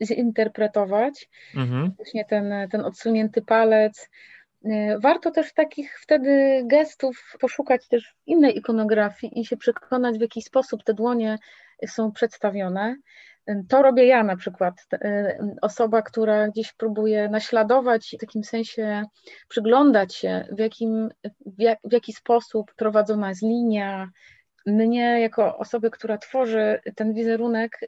zinterpretować, 0.03 1.29
mhm. 1.57 1.93
właśnie 1.97 2.25
ten, 2.25 2.55
ten 2.71 2.81
odsunięty 2.81 3.43
palec, 3.43 4.09
warto 4.99 5.31
też 5.31 5.55
takich 5.55 6.01
wtedy 6.01 6.63
gestów 6.67 7.37
poszukać 7.41 7.89
też 7.89 8.09
w 8.09 8.29
innej 8.29 8.59
ikonografii 8.59 9.41
i 9.41 9.47
się 9.47 9.57
przekonać, 9.57 10.19
w 10.19 10.21
jaki 10.21 10.43
sposób 10.43 10.85
te 10.85 10.95
dłonie 10.95 11.39
są 11.87 12.13
przedstawione. 12.13 12.97
E, 13.47 13.63
to 13.69 13.83
robię 13.83 14.07
ja 14.07 14.25
na 14.25 14.37
przykład. 14.37 14.75
E, 14.93 15.39
osoba, 15.63 16.03
która 16.03 16.49
gdzieś 16.49 16.73
próbuje 16.73 17.29
naśladować, 17.29 18.15
w 18.17 18.21
takim 18.21 18.45
sensie 18.45 19.05
przyglądać 19.49 20.15
się, 20.15 20.47
w, 20.53 20.59
jakim, 20.59 21.09
w, 21.47 21.61
jak, 21.61 21.79
w 21.85 21.93
jaki 21.93 22.13
sposób 22.13 22.75
prowadzona 22.75 23.29
jest 23.29 23.43
linia. 23.43 24.11
Mnie, 24.67 25.21
jako 25.21 25.59
osoby, 25.59 25.91
która 25.91 26.19
tworzy 26.19 26.81
ten 26.97 27.15
wizerunek, 27.15 27.81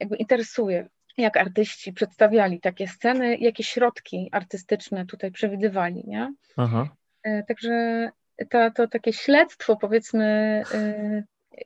jakby 0.00 0.16
interesuje, 0.16 0.88
jak 1.18 1.36
artyści 1.36 1.92
przedstawiali 1.92 2.60
takie 2.60 2.88
sceny, 2.88 3.36
jakie 3.36 3.64
środki 3.64 4.28
artystyczne 4.32 5.06
tutaj 5.06 5.30
przewidywali, 5.30 6.04
nie? 6.06 6.34
Aha. 6.56 6.88
E, 7.22 7.42
także 7.42 8.08
to, 8.50 8.70
to 8.70 8.88
takie 8.88 9.12
śledztwo, 9.12 9.76
powiedzmy, 9.76 10.62
e, 10.74 11.22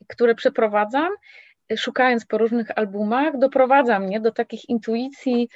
które 0.09 0.35
przeprowadzam, 0.35 1.13
szukając 1.77 2.27
po 2.27 2.39
różnych 2.39 2.79
albumach, 2.79 3.39
doprowadza 3.39 3.99
mnie 3.99 4.21
do 4.21 4.33
takich 4.33 4.69
intuicji, 4.69 5.49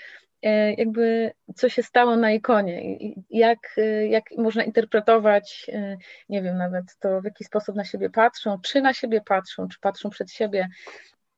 e, 0.43 0.75
jakby 0.75 1.33
co 1.55 1.69
się 1.69 1.83
stało 1.83 2.17
na 2.17 2.33
ikonie, 2.33 2.99
jak, 3.31 3.77
jak 4.09 4.25
można 4.39 4.65
interpretować, 4.65 5.71
nie 6.29 6.43
wiem 6.43 6.57
nawet 6.57 6.85
to, 7.01 7.21
w 7.21 7.25
jaki 7.25 7.45
sposób 7.45 7.77
na 7.77 7.85
siebie 7.85 8.11
patrzą, 8.11 8.59
czy 8.63 8.81
na 8.81 8.95
siebie 8.95 9.21
patrzą, 9.21 9.69
czy 9.69 9.79
patrzą 9.81 10.11
przed 10.11 10.33
siebie, 10.33 10.69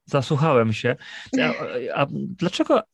Zasłuchałem 0.08 0.72
się. 0.72 0.96
A, 1.40 1.52
a, 2.02 2.06
dlaczego 2.10 2.78
e, 2.80 2.84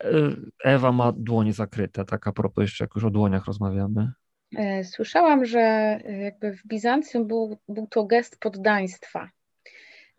Ewa 0.64 0.92
ma 0.92 1.12
dłonie 1.16 1.52
zakryte? 1.52 2.04
Tak 2.04 2.26
a 2.26 2.32
propos 2.32 2.62
jeszcze, 2.62 2.84
jak 2.84 2.94
już 2.94 3.04
o 3.04 3.10
dłoniach 3.10 3.44
rozmawiamy. 3.46 4.12
E, 4.56 4.84
słyszałam, 4.84 5.44
że 5.44 5.60
e, 5.60 6.18
jakby 6.18 6.52
w 6.52 6.66
Bizancjum 6.66 7.26
był, 7.26 7.58
był 7.68 7.86
to 7.86 8.04
gest 8.04 8.40
poddaństwa, 8.40 9.30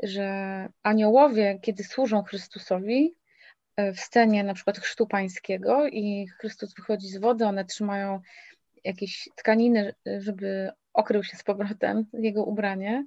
że 0.03 0.67
aniołowie, 0.83 1.59
kiedy 1.61 1.83
służą 1.83 2.23
Chrystusowi, 2.23 3.15
w 3.77 3.99
scenie 3.99 4.43
na 4.43 4.53
przykład 4.53 4.79
chrztu 4.79 5.07
pańskiego 5.07 5.87
i 5.87 6.27
Chrystus 6.39 6.73
wychodzi 6.73 7.07
z 7.07 7.17
wody, 7.17 7.45
one 7.45 7.65
trzymają 7.65 8.21
jakieś 8.83 9.29
tkaniny, 9.35 9.93
żeby 10.19 10.71
okrył 10.93 11.23
się 11.23 11.37
z 11.37 11.43
powrotem 11.43 12.05
jego 12.13 12.43
ubranie, 12.43 13.05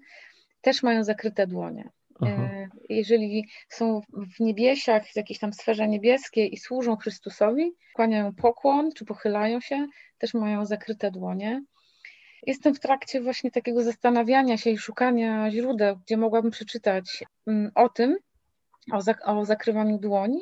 też 0.60 0.82
mają 0.82 1.04
zakryte 1.04 1.46
dłonie. 1.46 1.90
Aha. 2.20 2.30
E, 2.30 2.68
jeżeli 2.88 3.48
są 3.68 4.00
w 4.36 4.40
niebiesiach, 4.40 5.06
w 5.06 5.16
jakiejś 5.16 5.38
tam 5.38 5.52
sferze 5.52 5.88
niebieskiej 5.88 6.54
i 6.54 6.56
służą 6.56 6.96
Chrystusowi, 6.96 7.72
kłaniają 7.94 8.34
pokłon 8.34 8.92
czy 8.92 9.04
pochylają 9.04 9.60
się, 9.60 9.86
też 10.18 10.34
mają 10.34 10.66
zakryte 10.66 11.10
dłonie. 11.10 11.62
Jestem 12.46 12.74
w 12.74 12.80
trakcie 12.80 13.20
właśnie 13.20 13.50
takiego 13.50 13.82
zastanawiania 13.82 14.56
się 14.56 14.70
i 14.70 14.78
szukania 14.78 15.50
źródeł, 15.50 15.96
gdzie 15.96 16.16
mogłabym 16.16 16.50
przeczytać 16.50 17.24
mm, 17.46 17.70
o 17.74 17.88
tym, 17.88 18.16
o, 18.92 19.00
zak 19.00 19.28
o 19.28 19.44
zakrywaniu 19.44 19.98
dłoni. 19.98 20.40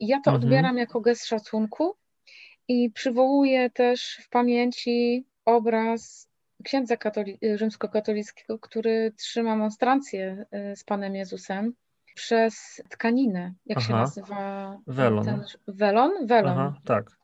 I 0.00 0.06
ja 0.06 0.20
to 0.24 0.30
mhm. 0.30 0.44
odbieram 0.44 0.78
jako 0.78 1.00
gest 1.00 1.26
szacunku 1.26 1.94
i 2.68 2.90
przywołuję 2.90 3.70
też 3.70 4.20
w 4.22 4.28
pamięci 4.28 5.26
obraz 5.44 6.27
księdza 6.64 6.96
katoli- 6.96 7.56
rzymskokatolickiego, 7.56 8.58
który 8.58 9.12
trzyma 9.16 9.56
monstrancję 9.56 10.44
y, 10.72 10.76
z 10.76 10.84
Panem 10.84 11.14
Jezusem 11.14 11.72
przez 12.14 12.82
tkaninę, 12.88 13.54
jak 13.66 13.78
Aha. 13.78 13.86
się 13.86 13.92
nazywa? 13.92 14.76
Welon. 14.86 15.24
Ten, 15.24 15.44
welon? 15.68 16.26
Welon. 16.26 16.52
Aha, 16.52 16.74
tak. 16.84 17.18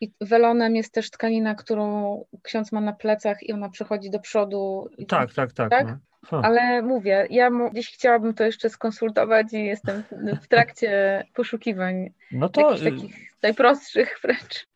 I 0.00 0.12
welonem 0.20 0.76
jest 0.76 0.92
też 0.92 1.10
tkanina, 1.10 1.54
którą 1.54 2.24
ksiądz 2.42 2.72
ma 2.72 2.80
na 2.80 2.92
plecach 2.92 3.42
i 3.42 3.52
ona 3.52 3.68
przechodzi 3.68 4.10
do 4.10 4.18
przodu. 4.18 4.88
Tak, 5.08 5.34
tak, 5.34 5.52
tak. 5.52 5.70
tak? 5.70 5.86
No. 6.32 6.40
Ale 6.44 6.82
mówię, 6.82 7.26
ja 7.30 7.50
gdzieś 7.72 7.92
chciałabym 7.92 8.34
to 8.34 8.44
jeszcze 8.44 8.70
skonsultować 8.70 9.52
i 9.52 9.64
jestem 9.64 10.02
w 10.42 10.48
trakcie 10.48 11.24
poszukiwań 11.34 12.10
no 12.32 12.48
to... 12.48 12.74
takich 12.78 13.38
najprostszych 13.42 14.18
wręcz. 14.22 14.67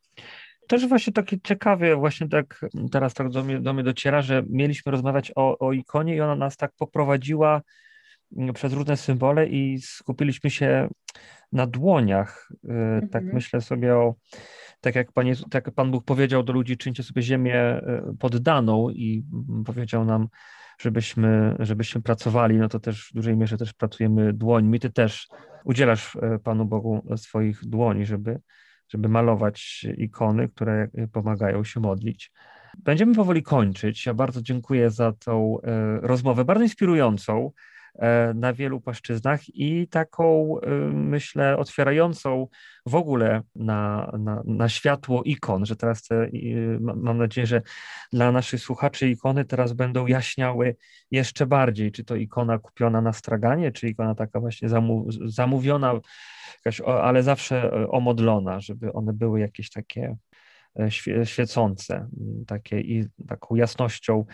Też 0.73 0.89
właśnie 0.89 1.13
takie 1.13 1.41
ciekawe, 1.41 1.97
właśnie 1.97 2.29
tak 2.29 2.61
teraz 2.93 3.15
tak 3.15 3.29
do 3.29 3.45
mnie, 3.45 3.61
do 3.61 3.73
mnie 3.73 3.83
dociera, 3.83 4.23
że 4.23 4.43
mieliśmy 4.51 4.93
rozmawiać 4.93 5.33
o, 5.37 5.59
o 5.59 5.73
ikonie 5.73 6.17
i 6.17 6.21
ona 6.21 6.37
nas 6.37 6.57
tak 6.57 6.73
poprowadziła 6.79 7.63
mm, 8.37 8.55
przez 8.55 8.73
różne 8.73 8.97
symbole 8.97 9.47
i 9.47 9.79
skupiliśmy 9.83 10.51
się 10.51 10.89
na 11.53 11.67
dłoniach. 11.67 12.49
Y, 12.65 13.09
tak 13.09 13.23
mhm. 13.23 13.35
myślę 13.35 13.61
sobie 13.61 13.97
o, 13.97 14.15
tak 14.81 14.95
jak, 14.95 15.13
Pan, 15.13 15.27
tak 15.51 15.71
Pan 15.71 15.91
Bóg 15.91 16.05
powiedział 16.05 16.43
do 16.43 16.53
ludzi, 16.53 16.77
czyńcie 16.77 17.03
sobie 17.03 17.23
ziemię 17.23 17.81
y, 18.13 18.17
poddaną 18.19 18.91
i 18.91 19.25
powiedział 19.67 20.05
nam, 20.05 20.29
żebyśmy, 20.81 21.57
żebyśmy 21.59 22.03
pracowali, 22.03 22.57
no 22.57 22.69
to 22.69 22.81
też 22.81 23.09
w 23.11 23.15
dużej 23.15 23.37
mierze 23.37 23.57
też 23.57 23.73
pracujemy 23.73 24.33
dłońmi. 24.33 24.81
Ty 24.81 24.91
też 24.91 25.29
udzielasz 25.65 26.15
y, 26.15 26.39
Panu 26.45 26.65
Bogu 26.65 27.03
swoich 27.17 27.61
dłoni, 27.65 28.07
żeby, 28.07 28.41
żeby 28.93 29.09
malować 29.09 29.87
ikony, 29.97 30.49
które 30.49 30.89
pomagają 31.13 31.65
się 31.65 31.81
modlić. 31.81 32.33
Będziemy 32.79 33.15
powoli 33.15 33.43
kończyć. 33.43 34.07
Ja 34.07 34.15
bardzo 34.15 34.43
dziękuję 34.43 34.91
za 34.91 35.13
tą 35.13 35.59
rozmowę, 36.03 36.45
bardzo 36.45 36.63
inspirującą. 36.63 37.53
E, 37.99 38.35
na 38.35 38.53
wielu 38.53 38.81
płaszczyznach 38.81 39.41
i 39.49 39.89
taką, 39.89 40.57
e, 40.61 40.71
myślę, 40.93 41.57
otwierającą 41.57 42.49
w 42.87 42.95
ogóle 42.95 43.43
na, 43.55 44.13
na, 44.19 44.43
na 44.45 44.69
światło 44.69 45.23
ikon, 45.23 45.67
że 45.67 45.77
teraz 45.77 46.03
te, 46.03 46.29
mam 46.81 47.19
nadzieję, 47.19 47.47
że 47.47 47.63
dla 48.13 48.33
naszych 48.33 48.61
słuchaczy 48.61 49.09
ikony 49.09 49.45
teraz 49.45 49.73
będą 49.73 50.07
jaśniały 50.07 50.77
jeszcze 51.11 51.47
bardziej, 51.47 51.93
czy 51.93 52.05
to 52.05 52.17
ikona 52.17 52.59
kupiona 52.59 53.01
na 53.01 53.13
straganie, 53.13 53.73
czy 53.73 53.89
ikona 53.89 54.15
taka 54.15 54.41
właśnie 54.41 54.69
zamówiona, 55.25 56.01
jakaś, 56.65 56.81
ale 56.81 57.23
zawsze 57.23 57.73
e, 57.73 57.89
omodlona, 57.89 58.61
żeby 58.61 58.93
one 58.93 59.13
były 59.13 59.41
jakieś 59.41 59.71
takie 59.71 60.17
świecące, 61.25 62.09
takie 62.47 62.81
i 62.81 63.05
taką 63.29 63.55
jasnością 63.55 64.25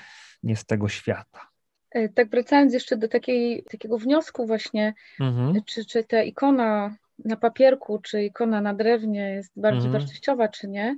nie 0.42 0.56
z 0.56 0.64
tego 0.64 0.88
świata. 0.88 1.47
E, 1.90 2.08
tak 2.08 2.30
wracając 2.30 2.74
jeszcze 2.74 2.96
do 2.96 3.08
takiej, 3.08 3.64
takiego 3.70 3.98
wniosku 3.98 4.46
właśnie, 4.46 4.94
mhm. 5.20 5.62
czy, 5.66 5.84
czy 5.84 6.04
ta 6.04 6.22
ikona 6.22 6.96
na 7.24 7.36
papierku, 7.36 7.98
czy 7.98 8.24
ikona 8.24 8.60
na 8.60 8.74
drewnie 8.74 9.30
jest 9.30 9.52
bardziej 9.56 9.86
mhm. 9.86 10.02
wartościowa, 10.02 10.48
czy 10.48 10.68
nie. 10.68 10.96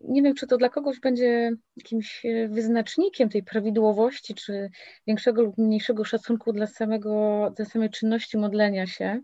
Nie 0.00 0.22
wiem, 0.22 0.34
czy 0.34 0.46
to 0.46 0.56
dla 0.56 0.68
kogoś 0.68 1.00
będzie 1.00 1.50
jakimś 1.76 2.26
e, 2.26 2.48
wyznacznikiem 2.48 3.28
tej 3.28 3.42
prawidłowości, 3.42 4.34
czy 4.34 4.70
większego 5.06 5.42
lub 5.42 5.58
mniejszego 5.58 6.04
szacunku 6.04 6.52
dla, 6.52 6.66
samego, 6.66 7.52
dla 7.56 7.64
samej 7.64 7.90
czynności 7.90 8.38
modlenia 8.38 8.86
się. 8.86 9.20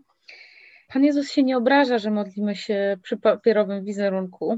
Pan 0.87 1.03
Jezus 1.03 1.31
się 1.31 1.43
nie 1.43 1.57
obraża, 1.57 1.97
że 1.97 2.11
modlimy 2.11 2.55
się 2.55 2.97
przy 3.03 3.17
papierowym 3.17 3.83
wizerunku. 3.83 4.57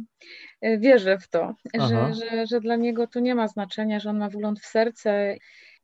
E, 0.61 0.77
wierzę 0.77 1.17
w 1.17 1.27
to, 1.27 1.55
że, 1.73 2.13
że, 2.13 2.45
że 2.47 2.59
dla 2.59 2.75
Niego 2.75 3.07
to 3.07 3.19
nie 3.19 3.35
ma 3.35 3.47
znaczenia, 3.47 3.99
że 3.99 4.09
On 4.09 4.17
ma 4.17 4.29
wgląd 4.29 4.59
w 4.59 4.65
serce 4.65 5.35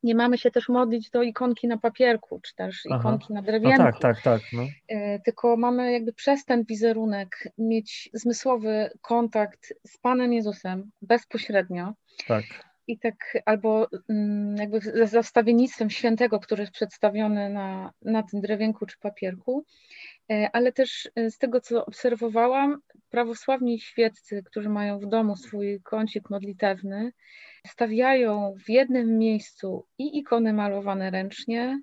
nie 0.03 0.15
mamy 0.15 0.37
się 0.37 0.51
też 0.51 0.69
modlić 0.69 1.09
do 1.09 1.23
ikonki 1.23 1.67
na 1.67 1.77
papierku, 1.77 2.39
czy 2.39 2.55
też 2.55 2.83
Aha. 2.89 2.99
ikonki 2.99 3.33
na 3.33 3.41
drewienku. 3.41 3.83
No 3.83 3.91
tak, 3.91 3.99
tak, 3.99 4.21
tak. 4.21 4.41
No. 4.53 4.63
E, 4.87 5.19
tylko 5.19 5.57
mamy 5.57 5.91
jakby 5.91 6.13
przez 6.13 6.45
ten 6.45 6.63
wizerunek 6.63 7.47
mieć 7.57 8.09
zmysłowy 8.13 8.89
kontakt 9.01 9.73
z 9.87 9.97
Panem 9.97 10.33
Jezusem 10.33 10.91
bezpośrednio. 11.01 11.93
Tak. 12.27 12.43
I 12.87 12.99
tak 12.99 13.15
albo 13.45 13.87
mm, 14.09 14.55
jakby 14.57 14.81
ze 14.81 15.07
zastawiennictwem 15.07 15.89
świętego, 15.89 16.39
który 16.39 16.61
jest 16.61 16.73
przedstawiony 16.73 17.49
na, 17.49 17.91
na 18.01 18.23
tym 18.23 18.41
drewienku 18.41 18.85
czy 18.85 18.97
papierku, 18.99 19.65
ale 20.53 20.71
też 20.71 21.09
e, 21.15 21.31
z 21.31 21.37
tego, 21.37 21.61
co 21.61 21.85
obserwowałam, 21.85 22.81
prawosławni 23.09 23.79
świeccy, 23.79 24.43
którzy 24.43 24.69
mają 24.69 24.99
w 24.99 25.05
domu 25.05 25.35
swój 25.35 25.81
kącik 25.83 26.29
modlitewny, 26.29 27.13
stawiają 27.67 28.55
w 28.65 28.69
jednym 28.69 29.17
miejscu 29.17 29.85
i 29.97 30.17
ikony 30.17 30.53
malowane 30.53 31.11
ręcznie, 31.11 31.81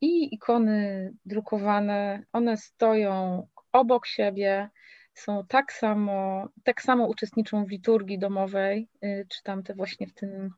i 0.00 0.34
ikony 0.34 1.12
drukowane. 1.26 2.22
One 2.32 2.56
stoją 2.56 3.46
obok 3.72 4.06
siebie, 4.06 4.70
są 5.14 5.46
tak 5.48 5.72
samo, 5.72 6.48
tak 6.64 6.82
samo 6.82 7.06
uczestniczą 7.06 7.64
w 7.64 7.70
liturgii 7.70 8.18
domowej, 8.18 8.88
y, 9.04 9.26
czy 9.28 9.42
tam 9.42 9.62
te 9.62 9.74
właśnie 9.74 10.06
w 10.06 10.14
tym 10.14 10.50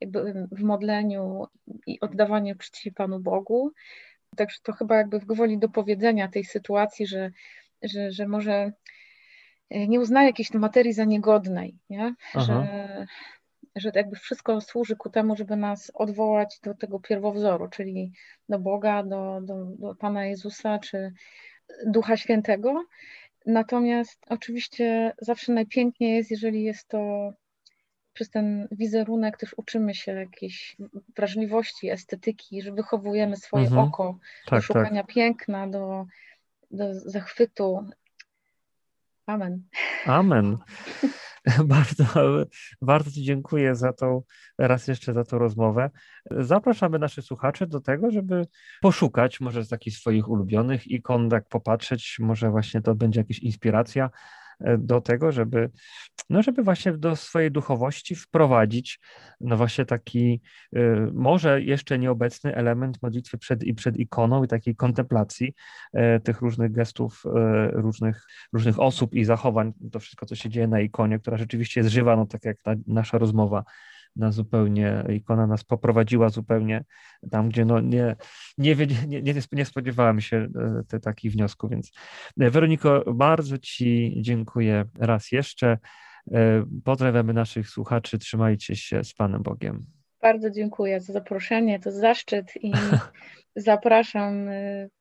jakby 0.00 0.48
w 0.52 0.62
modleniu 0.62 1.44
i 1.86 2.00
oddawaniu 2.00 2.54
czci 2.54 2.92
Panu 2.92 3.20
Bogu. 3.20 3.72
Także 4.36 4.58
to 4.62 4.72
chyba 4.72 4.96
jakby 4.96 5.20
gwoli 5.20 5.58
do 5.58 5.68
powiedzenia 5.68 6.28
tej 6.28 6.44
sytuacji, 6.44 7.06
że, 7.06 7.30
że, 7.82 8.12
że 8.12 8.28
może 8.28 8.72
y, 9.74 9.88
nie 9.88 10.00
uznaje 10.00 10.26
jakiejś 10.26 10.54
materii 10.54 10.92
za 10.92 11.04
niegodnej, 11.04 11.78
nie? 11.90 12.14
że 12.34 13.06
że 13.76 13.90
jakby 13.94 14.16
wszystko 14.16 14.60
służy 14.60 14.96
ku 14.96 15.10
temu, 15.10 15.36
żeby 15.36 15.56
nas 15.56 15.90
odwołać 15.94 16.60
do 16.62 16.74
tego 16.74 17.00
pierwowzoru, 17.00 17.68
czyli 17.68 18.12
do 18.48 18.58
Boga, 18.58 19.02
do, 19.02 19.40
do, 19.42 19.64
do 19.64 19.94
Pana 19.94 20.26
Jezusa 20.26 20.78
czy 20.78 21.12
Ducha 21.86 22.16
Świętego. 22.16 22.84
Natomiast 23.46 24.18
oczywiście 24.28 25.12
zawsze 25.20 25.52
najpiękniej 25.52 26.16
jest, 26.16 26.30
jeżeli 26.30 26.62
jest 26.62 26.88
to 26.88 27.32
przez 28.16 28.30
ten 28.30 28.68
wizerunek 28.70 29.36
też 29.36 29.54
uczymy 29.56 29.94
się 29.94 30.12
jakiejś 30.12 30.76
wrażliwości, 31.16 31.90
estetyki, 31.90 32.62
że 32.62 32.72
wychowujemy 32.72 33.36
swoje 33.36 33.66
mhm. 33.66 33.88
oko 33.88 34.18
tak, 34.46 34.58
do 34.58 34.62
szukania 34.62 35.02
tak. 35.02 35.14
piękna, 35.14 35.66
do, 35.68 36.06
do 36.70 36.94
zachwytu. 36.94 37.90
Amen. 39.26 39.62
Amen. 40.06 40.58
Bardzo, 41.64 42.04
bardzo 42.82 43.10
Ci 43.10 43.22
dziękuję 43.22 43.74
za 43.74 43.92
tą, 43.92 44.22
raz 44.58 44.88
jeszcze 44.88 45.12
za 45.12 45.24
tą 45.24 45.38
rozmowę. 45.38 45.90
Zapraszamy 46.30 46.98
naszych 46.98 47.24
słuchaczy 47.24 47.66
do 47.66 47.80
tego, 47.80 48.10
żeby 48.10 48.46
poszukać 48.82 49.40
może 49.40 49.64
z 49.64 49.68
takich 49.68 49.96
swoich 49.96 50.28
ulubionych 50.28 50.86
ikon, 50.86 51.30
tak 51.30 51.48
popatrzeć, 51.48 52.16
może 52.20 52.50
właśnie 52.50 52.82
to 52.82 52.94
będzie 52.94 53.20
jakaś 53.20 53.38
inspiracja 53.38 54.10
do 54.78 55.00
tego, 55.00 55.32
żeby, 55.32 55.70
no 56.30 56.42
żeby 56.42 56.62
właśnie 56.62 56.92
do 56.92 57.16
swojej 57.16 57.50
duchowości 57.50 58.14
wprowadzić 58.14 59.00
no 59.40 59.56
właśnie 59.56 59.84
taki 59.84 60.40
e, 60.72 60.80
może 61.12 61.62
jeszcze 61.62 61.98
nieobecny 61.98 62.54
element 62.54 63.02
modlitwy 63.02 63.38
przed 63.38 63.64
i 63.64 63.74
przed 63.74 63.96
ikoną 63.96 64.44
i 64.44 64.48
takiej 64.48 64.76
kontemplacji 64.76 65.54
e, 65.92 66.20
tych 66.20 66.40
różnych 66.40 66.72
gestów, 66.72 67.22
różnych, 67.72 68.26
różnych 68.52 68.80
osób 68.80 69.14
i 69.14 69.24
zachowań, 69.24 69.72
to 69.92 70.00
wszystko, 70.00 70.26
co 70.26 70.36
się 70.36 70.48
dzieje 70.48 70.68
na 70.68 70.80
ikonie, 70.80 71.18
która 71.18 71.36
rzeczywiście 71.36 71.80
jest 71.80 71.92
żywa, 71.92 72.16
no 72.16 72.26
tak 72.26 72.44
jak 72.44 72.62
ta 72.62 72.74
nasza 72.86 73.18
rozmowa 73.18 73.64
na 74.16 74.32
zupełnie, 74.32 75.04
ikona 75.08 75.46
nas 75.46 75.64
poprowadziła 75.64 76.28
zupełnie 76.28 76.84
tam, 77.30 77.48
gdzie 77.48 77.64
no 77.64 77.80
nie, 77.80 78.16
nie, 78.58 78.76
nie, 79.06 79.22
nie, 79.22 79.34
nie 79.52 79.64
spodziewałem 79.64 80.20
się 80.20 80.36
e, 80.36 80.82
te, 80.88 81.00
takich 81.00 81.32
wniosków, 81.32 81.70
więc 81.70 81.92
e, 82.40 82.50
Weroniko, 82.50 83.04
bardzo 83.14 83.58
Ci 83.58 84.16
dziękuję 84.20 84.84
raz 84.98 85.32
jeszcze. 85.32 85.78
E, 86.32 86.64
pozdrawiamy 86.84 87.32
naszych 87.32 87.68
słuchaczy, 87.68 88.18
trzymajcie 88.18 88.76
się 88.76 89.04
z 89.04 89.14
Panem 89.14 89.42
Bogiem. 89.42 89.86
Bardzo 90.22 90.50
dziękuję 90.50 91.00
za 91.00 91.12
zaproszenie, 91.12 91.80
to 91.80 91.92
zaszczyt 91.92 92.46
i 92.62 92.72
zapraszam 93.56 94.48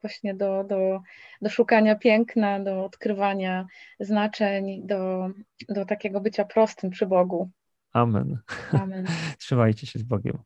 właśnie 0.02 0.36
do, 0.36 0.64
do, 0.64 1.02
do 1.42 1.50
szukania 1.50 1.96
piękna, 1.96 2.60
do 2.60 2.86
odkrywania 2.86 3.66
znaczeń, 4.00 4.82
do, 4.88 5.30
do 5.70 5.86
takiego 5.86 6.22
bycia 6.22 6.46
prostym 6.46 6.90
przy 6.90 7.06
Bogu. 7.06 7.50
Amen. 7.96 8.40
Amen. 8.72 9.06
Trzymajcie 9.38 9.88
się 9.88 10.00
z 10.00 10.04
Bogiem. 10.04 10.38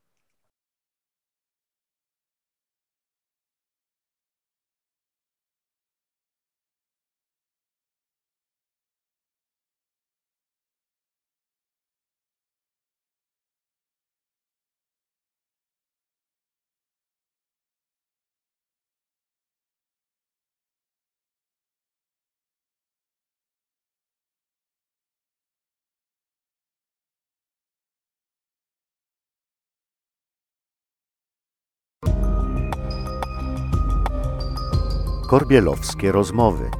Korbielowskie 35.29 36.11
rozmowy 36.11 36.71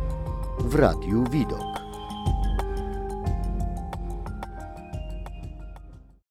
w 0.60 0.76
Radiu 0.76 1.24
Widok. 1.30 1.69